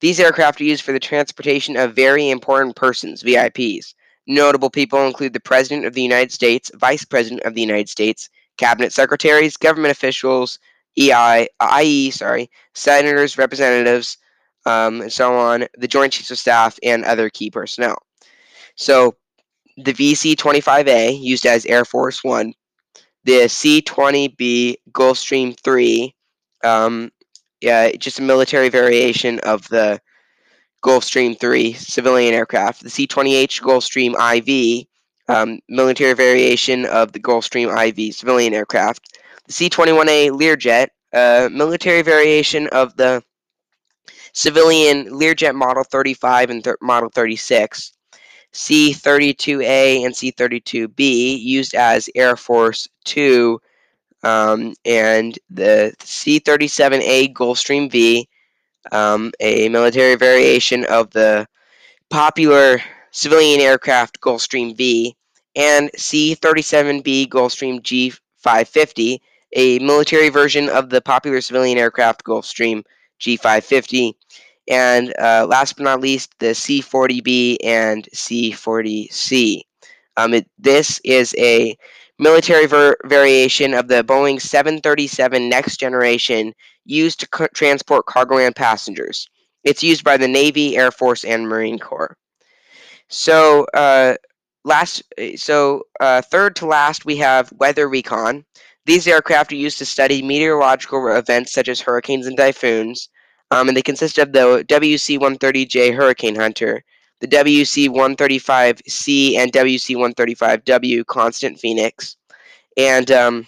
These 0.00 0.20
aircraft 0.20 0.60
are 0.62 0.64
used 0.64 0.82
for 0.82 0.92
the 0.92 1.00
transportation 1.00 1.76
of 1.76 1.94
very 1.94 2.30
important 2.30 2.74
persons, 2.74 3.22
VIPs. 3.22 3.94
Notable 4.26 4.70
people 4.70 5.06
include 5.06 5.34
the 5.34 5.40
President 5.40 5.84
of 5.84 5.92
the 5.92 6.02
United 6.02 6.32
States, 6.32 6.70
Vice 6.76 7.04
President 7.04 7.42
of 7.42 7.54
the 7.54 7.60
United 7.60 7.90
States, 7.90 8.30
cabinet 8.56 8.92
secretaries, 8.92 9.58
government 9.58 9.92
officials, 9.92 10.58
EI, 10.98 11.48
IE, 11.82 12.10
sorry, 12.10 12.50
senators, 12.72 13.36
representatives, 13.36 14.16
um, 14.66 15.02
and 15.02 15.12
so 15.12 15.34
on, 15.34 15.66
the 15.76 15.88
Joint 15.88 16.12
Chiefs 16.12 16.30
of 16.30 16.38
Staff, 16.38 16.78
and 16.82 17.04
other 17.04 17.30
key 17.30 17.50
personnel. 17.50 17.98
So, 18.76 19.16
the 19.76 19.92
VC 19.92 20.34
25A, 20.34 21.20
used 21.20 21.46
as 21.46 21.66
Air 21.66 21.84
Force 21.84 22.22
One, 22.22 22.54
the 23.24 23.48
C 23.48 23.82
20B 23.82 24.76
Gulfstream 24.92 25.58
3, 25.60 26.14
um, 26.62 27.10
yeah, 27.60 27.92
just 27.92 28.18
a 28.18 28.22
military 28.22 28.68
variation 28.68 29.40
of 29.40 29.68
the 29.68 30.00
Gulfstream 30.84 31.38
3 31.38 31.72
civilian 31.74 32.34
aircraft, 32.34 32.82
the 32.82 32.90
C 32.90 33.06
20H 33.06 33.62
Gulfstream 33.62 34.14
IV, 34.14 34.86
um, 35.28 35.60
military 35.68 36.12
variation 36.12 36.86
of 36.86 37.12
the 37.12 37.20
Gulfstream 37.20 37.68
IV 37.68 38.14
civilian 38.14 38.54
aircraft. 38.54 39.18
The 39.46 39.52
C-21A 39.52 40.30
Learjet, 40.30 40.88
uh, 41.12 41.48
military 41.52 42.02
variation 42.02 42.66
of 42.68 42.96
the 42.96 43.22
civilian 44.34 45.06
Learjet 45.06 45.54
Model 45.54 45.84
35 45.84 46.50
and 46.50 46.62
th 46.62 46.76
Model 46.82 47.08
36. 47.08 47.92
C-32A 48.52 50.04
and 50.04 50.14
C-32B 50.14 51.40
used 51.42 51.74
as 51.74 52.08
Air 52.14 52.36
Force 52.36 52.86
2 53.04 53.60
um, 54.22 54.74
and 54.84 55.38
the 55.50 55.92
C-37A 56.00 57.32
Gulfstream 57.34 57.90
V, 57.90 58.28
um, 58.92 59.32
a 59.40 59.68
military 59.68 60.14
variation 60.14 60.84
of 60.86 61.10
the 61.10 61.46
popular 62.10 62.80
civilian 63.10 63.60
aircraft 63.60 64.20
Gulfstream 64.20 64.76
V, 64.76 65.16
and 65.56 65.90
C-37B 65.96 67.28
Gulfstream 67.28 67.80
G550, 67.82 69.18
a 69.56 69.78
military 69.80 70.28
version 70.28 70.68
of 70.68 70.90
the 70.90 71.00
popular 71.00 71.40
civilian 71.40 71.76
aircraft 71.76 72.22
Gulfstream 72.24 72.84
G550, 73.20 74.14
and 74.68 75.14
uh, 75.18 75.46
last 75.48 75.76
but 75.76 75.84
not 75.84 76.00
least, 76.00 76.32
the 76.38 76.54
C-40B 76.54 77.58
and 77.62 78.08
C-40C. 78.12 79.62
Um, 80.16 80.34
it, 80.34 80.48
this 80.58 81.00
is 81.04 81.34
a 81.38 81.76
military 82.18 82.66
ver 82.66 82.96
variation 83.04 83.74
of 83.74 83.88
the 83.88 84.04
Boeing 84.04 84.40
737 84.40 85.48
Next 85.48 85.78
Generation 85.78 86.54
used 86.84 87.20
to 87.20 87.48
transport 87.54 88.06
cargo 88.06 88.38
and 88.38 88.54
passengers. 88.54 89.28
It's 89.64 89.82
used 89.82 90.04
by 90.04 90.16
the 90.16 90.28
Navy, 90.28 90.76
Air 90.76 90.90
Force, 90.90 91.24
and 91.24 91.48
Marine 91.48 91.78
Corps. 91.78 92.16
So 93.08 93.66
uh, 93.74 94.16
last, 94.64 95.02
so 95.36 95.82
uh, 96.00 96.22
third 96.22 96.56
to 96.56 96.66
last, 96.66 97.04
we 97.04 97.16
have 97.16 97.52
weather 97.52 97.88
recon. 97.88 98.44
These 98.86 99.08
aircraft 99.08 99.52
are 99.52 99.56
used 99.56 99.78
to 99.78 99.86
study 99.86 100.22
meteorological 100.22 101.16
events 101.16 101.52
such 101.52 101.68
as 101.68 101.80
hurricanes 101.80 102.26
and 102.26 102.36
typhoons, 102.36 103.08
um, 103.50 103.68
and 103.68 103.76
they 103.76 103.82
consist 103.82 104.18
of 104.18 104.32
the 104.32 104.64
WC-130J 104.68 105.94
Hurricane 105.94 106.34
Hunter, 106.34 106.84
the 107.20 107.28
WC-135C 107.28 109.36
and 109.36 109.52
WC-135W 109.52 111.06
Constant 111.06 111.58
Phoenix, 111.58 112.16
and 112.76 113.10
um, 113.10 113.46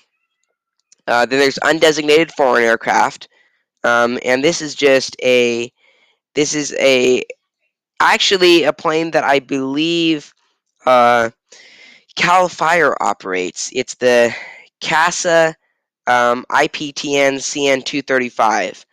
uh, 1.06 1.26
then 1.26 1.38
there's 1.38 1.58
undesignated 1.58 2.32
foreign 2.32 2.64
aircraft, 2.64 3.28
um, 3.84 4.18
and 4.24 4.42
this 4.42 4.62
is 4.62 4.74
just 4.74 5.16
a 5.22 5.70
this 6.34 6.54
is 6.54 6.74
a 6.78 7.22
actually 8.00 8.64
a 8.64 8.72
plane 8.72 9.10
that 9.10 9.24
I 9.24 9.38
believe 9.38 10.32
uh, 10.86 11.30
Cal 12.16 12.48
Fire 12.48 12.96
operates. 13.02 13.70
It's 13.74 13.94
the 13.96 14.34
CASA 14.80 15.54
um, 16.06 16.44
IPTN 16.50 17.36
CN235. 17.36 18.84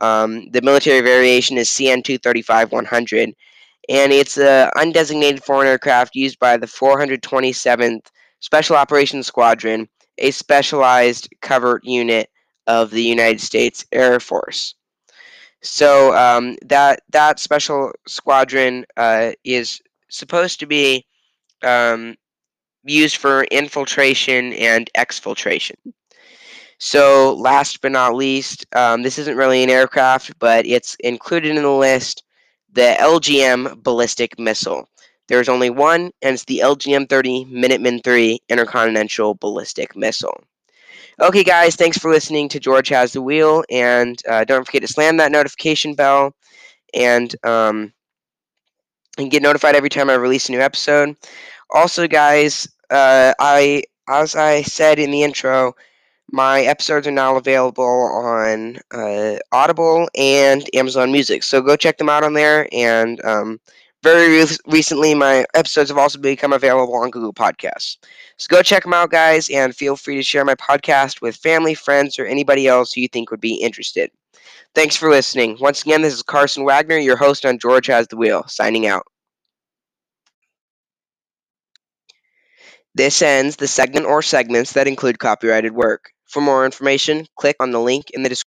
Um, 0.00 0.50
the 0.50 0.62
military 0.62 1.00
variation 1.00 1.58
is 1.58 1.68
CN235-100, 1.68 3.34
and 3.88 4.12
it's 4.12 4.38
an 4.38 4.70
undesignated 4.76 5.44
foreign 5.44 5.68
aircraft 5.68 6.14
used 6.14 6.38
by 6.38 6.56
the 6.56 6.66
427th 6.66 8.06
Special 8.40 8.76
Operations 8.76 9.26
Squadron, 9.26 9.88
a 10.18 10.30
specialized 10.30 11.28
covert 11.42 11.84
unit 11.84 12.28
of 12.66 12.90
the 12.90 13.02
United 13.02 13.40
States 13.40 13.84
Air 13.92 14.18
Force. 14.18 14.74
So 15.62 16.14
um, 16.16 16.56
that 16.66 17.02
that 17.10 17.38
special 17.38 17.92
squadron 18.08 18.84
uh, 18.96 19.32
is 19.44 19.80
supposed 20.10 20.58
to 20.60 20.66
be 20.66 21.06
um, 21.62 22.16
used 22.84 23.16
for 23.16 23.44
infiltration 23.44 24.52
and 24.54 24.90
exfiltration. 24.96 25.76
So 26.78 27.34
last 27.38 27.80
but 27.80 27.92
not 27.92 28.14
least, 28.16 28.66
um, 28.74 29.02
this 29.02 29.18
isn't 29.18 29.36
really 29.36 29.62
an 29.62 29.70
aircraft, 29.70 30.36
but 30.38 30.66
it's 30.66 30.96
included 30.96 31.56
in 31.56 31.62
the 31.62 31.70
list, 31.70 32.24
the 32.72 32.96
LGM 32.98 33.82
ballistic 33.82 34.38
missile. 34.38 34.88
There's 35.28 35.48
only 35.48 35.70
one, 35.70 36.10
and 36.22 36.34
it's 36.34 36.44
the 36.44 36.60
LGM-30 36.64 37.50
Minuteman 37.52 38.04
III 38.06 38.40
intercontinental 38.48 39.34
ballistic 39.36 39.94
missile. 39.94 40.42
Okay, 41.20 41.44
guys, 41.44 41.76
thanks 41.76 41.98
for 41.98 42.10
listening 42.10 42.48
to 42.48 42.58
George 42.58 42.88
Has 42.88 43.12
the 43.12 43.22
Wheel, 43.22 43.62
and 43.70 44.20
uh, 44.28 44.44
don't 44.44 44.64
forget 44.64 44.82
to 44.82 44.88
slam 44.88 45.18
that 45.18 45.30
notification 45.30 45.94
bell 45.94 46.34
and 46.94 47.34
um, 47.44 47.92
and 49.18 49.30
get 49.30 49.42
notified 49.42 49.76
every 49.76 49.90
time 49.90 50.10
I 50.10 50.14
release 50.14 50.48
a 50.48 50.52
new 50.52 50.60
episode. 50.60 51.16
Also, 51.72 52.06
guys, 52.08 52.68
uh, 52.90 53.34
I 53.38 53.84
as 54.08 54.34
I 54.36 54.62
said 54.62 54.98
in 54.98 55.10
the 55.10 55.22
intro, 55.22 55.74
my 56.30 56.62
episodes 56.62 57.06
are 57.06 57.12
now 57.12 57.36
available 57.36 57.84
on 57.84 58.78
uh, 58.92 59.36
Audible 59.52 60.08
and 60.16 60.68
Amazon 60.74 61.12
Music. 61.12 61.42
So 61.42 61.60
go 61.62 61.76
check 61.76 61.98
them 61.98 62.08
out 62.08 62.24
on 62.24 62.34
there 62.34 62.68
and 62.72 63.24
um, 63.24 63.60
Very 64.02 64.38
re- 64.40 64.56
recently, 64.66 65.14
my 65.14 65.44
episodes 65.54 65.90
have 65.90 65.98
also 65.98 66.18
become 66.18 66.52
available 66.52 66.94
on 66.96 67.10
Google 67.10 67.32
Podcasts. 67.32 67.98
So 68.38 68.46
go 68.48 68.62
check 68.62 68.82
them 68.84 68.94
out, 68.94 69.10
guys, 69.10 69.48
and 69.50 69.74
feel 69.74 69.96
free 69.96 70.16
to 70.16 70.22
share 70.22 70.44
my 70.44 70.54
podcast 70.56 71.20
with 71.22 71.36
family, 71.36 71.74
friends, 71.74 72.18
or 72.18 72.26
anybody 72.26 72.66
else 72.66 72.92
who 72.92 73.00
you 73.02 73.08
think 73.08 73.30
would 73.30 73.40
be 73.40 73.54
interested. 73.56 74.10
Thanks 74.74 74.96
for 74.96 75.10
listening. 75.10 75.56
Once 75.60 75.82
again, 75.82 76.02
this 76.02 76.14
is 76.14 76.22
Carson 76.22 76.64
Wagner, 76.64 76.98
your 76.98 77.16
host 77.16 77.44
on 77.46 77.58
George 77.58 77.86
Has 77.86 78.08
the 78.08 78.16
Wheel, 78.16 78.44
signing 78.48 78.86
out. 78.86 79.06
This 82.94 83.22
ends 83.22 83.56
the 83.56 83.68
segment 83.68 84.06
or 84.06 84.22
segments 84.22 84.74
that 84.74 84.86
include 84.86 85.18
copyrighted 85.18 85.72
work. 85.72 86.10
For 86.26 86.40
more 86.40 86.64
information, 86.64 87.26
click 87.38 87.56
on 87.60 87.70
the 87.70 87.80
link 87.80 88.10
in 88.10 88.22
the 88.22 88.28
description. 88.30 88.51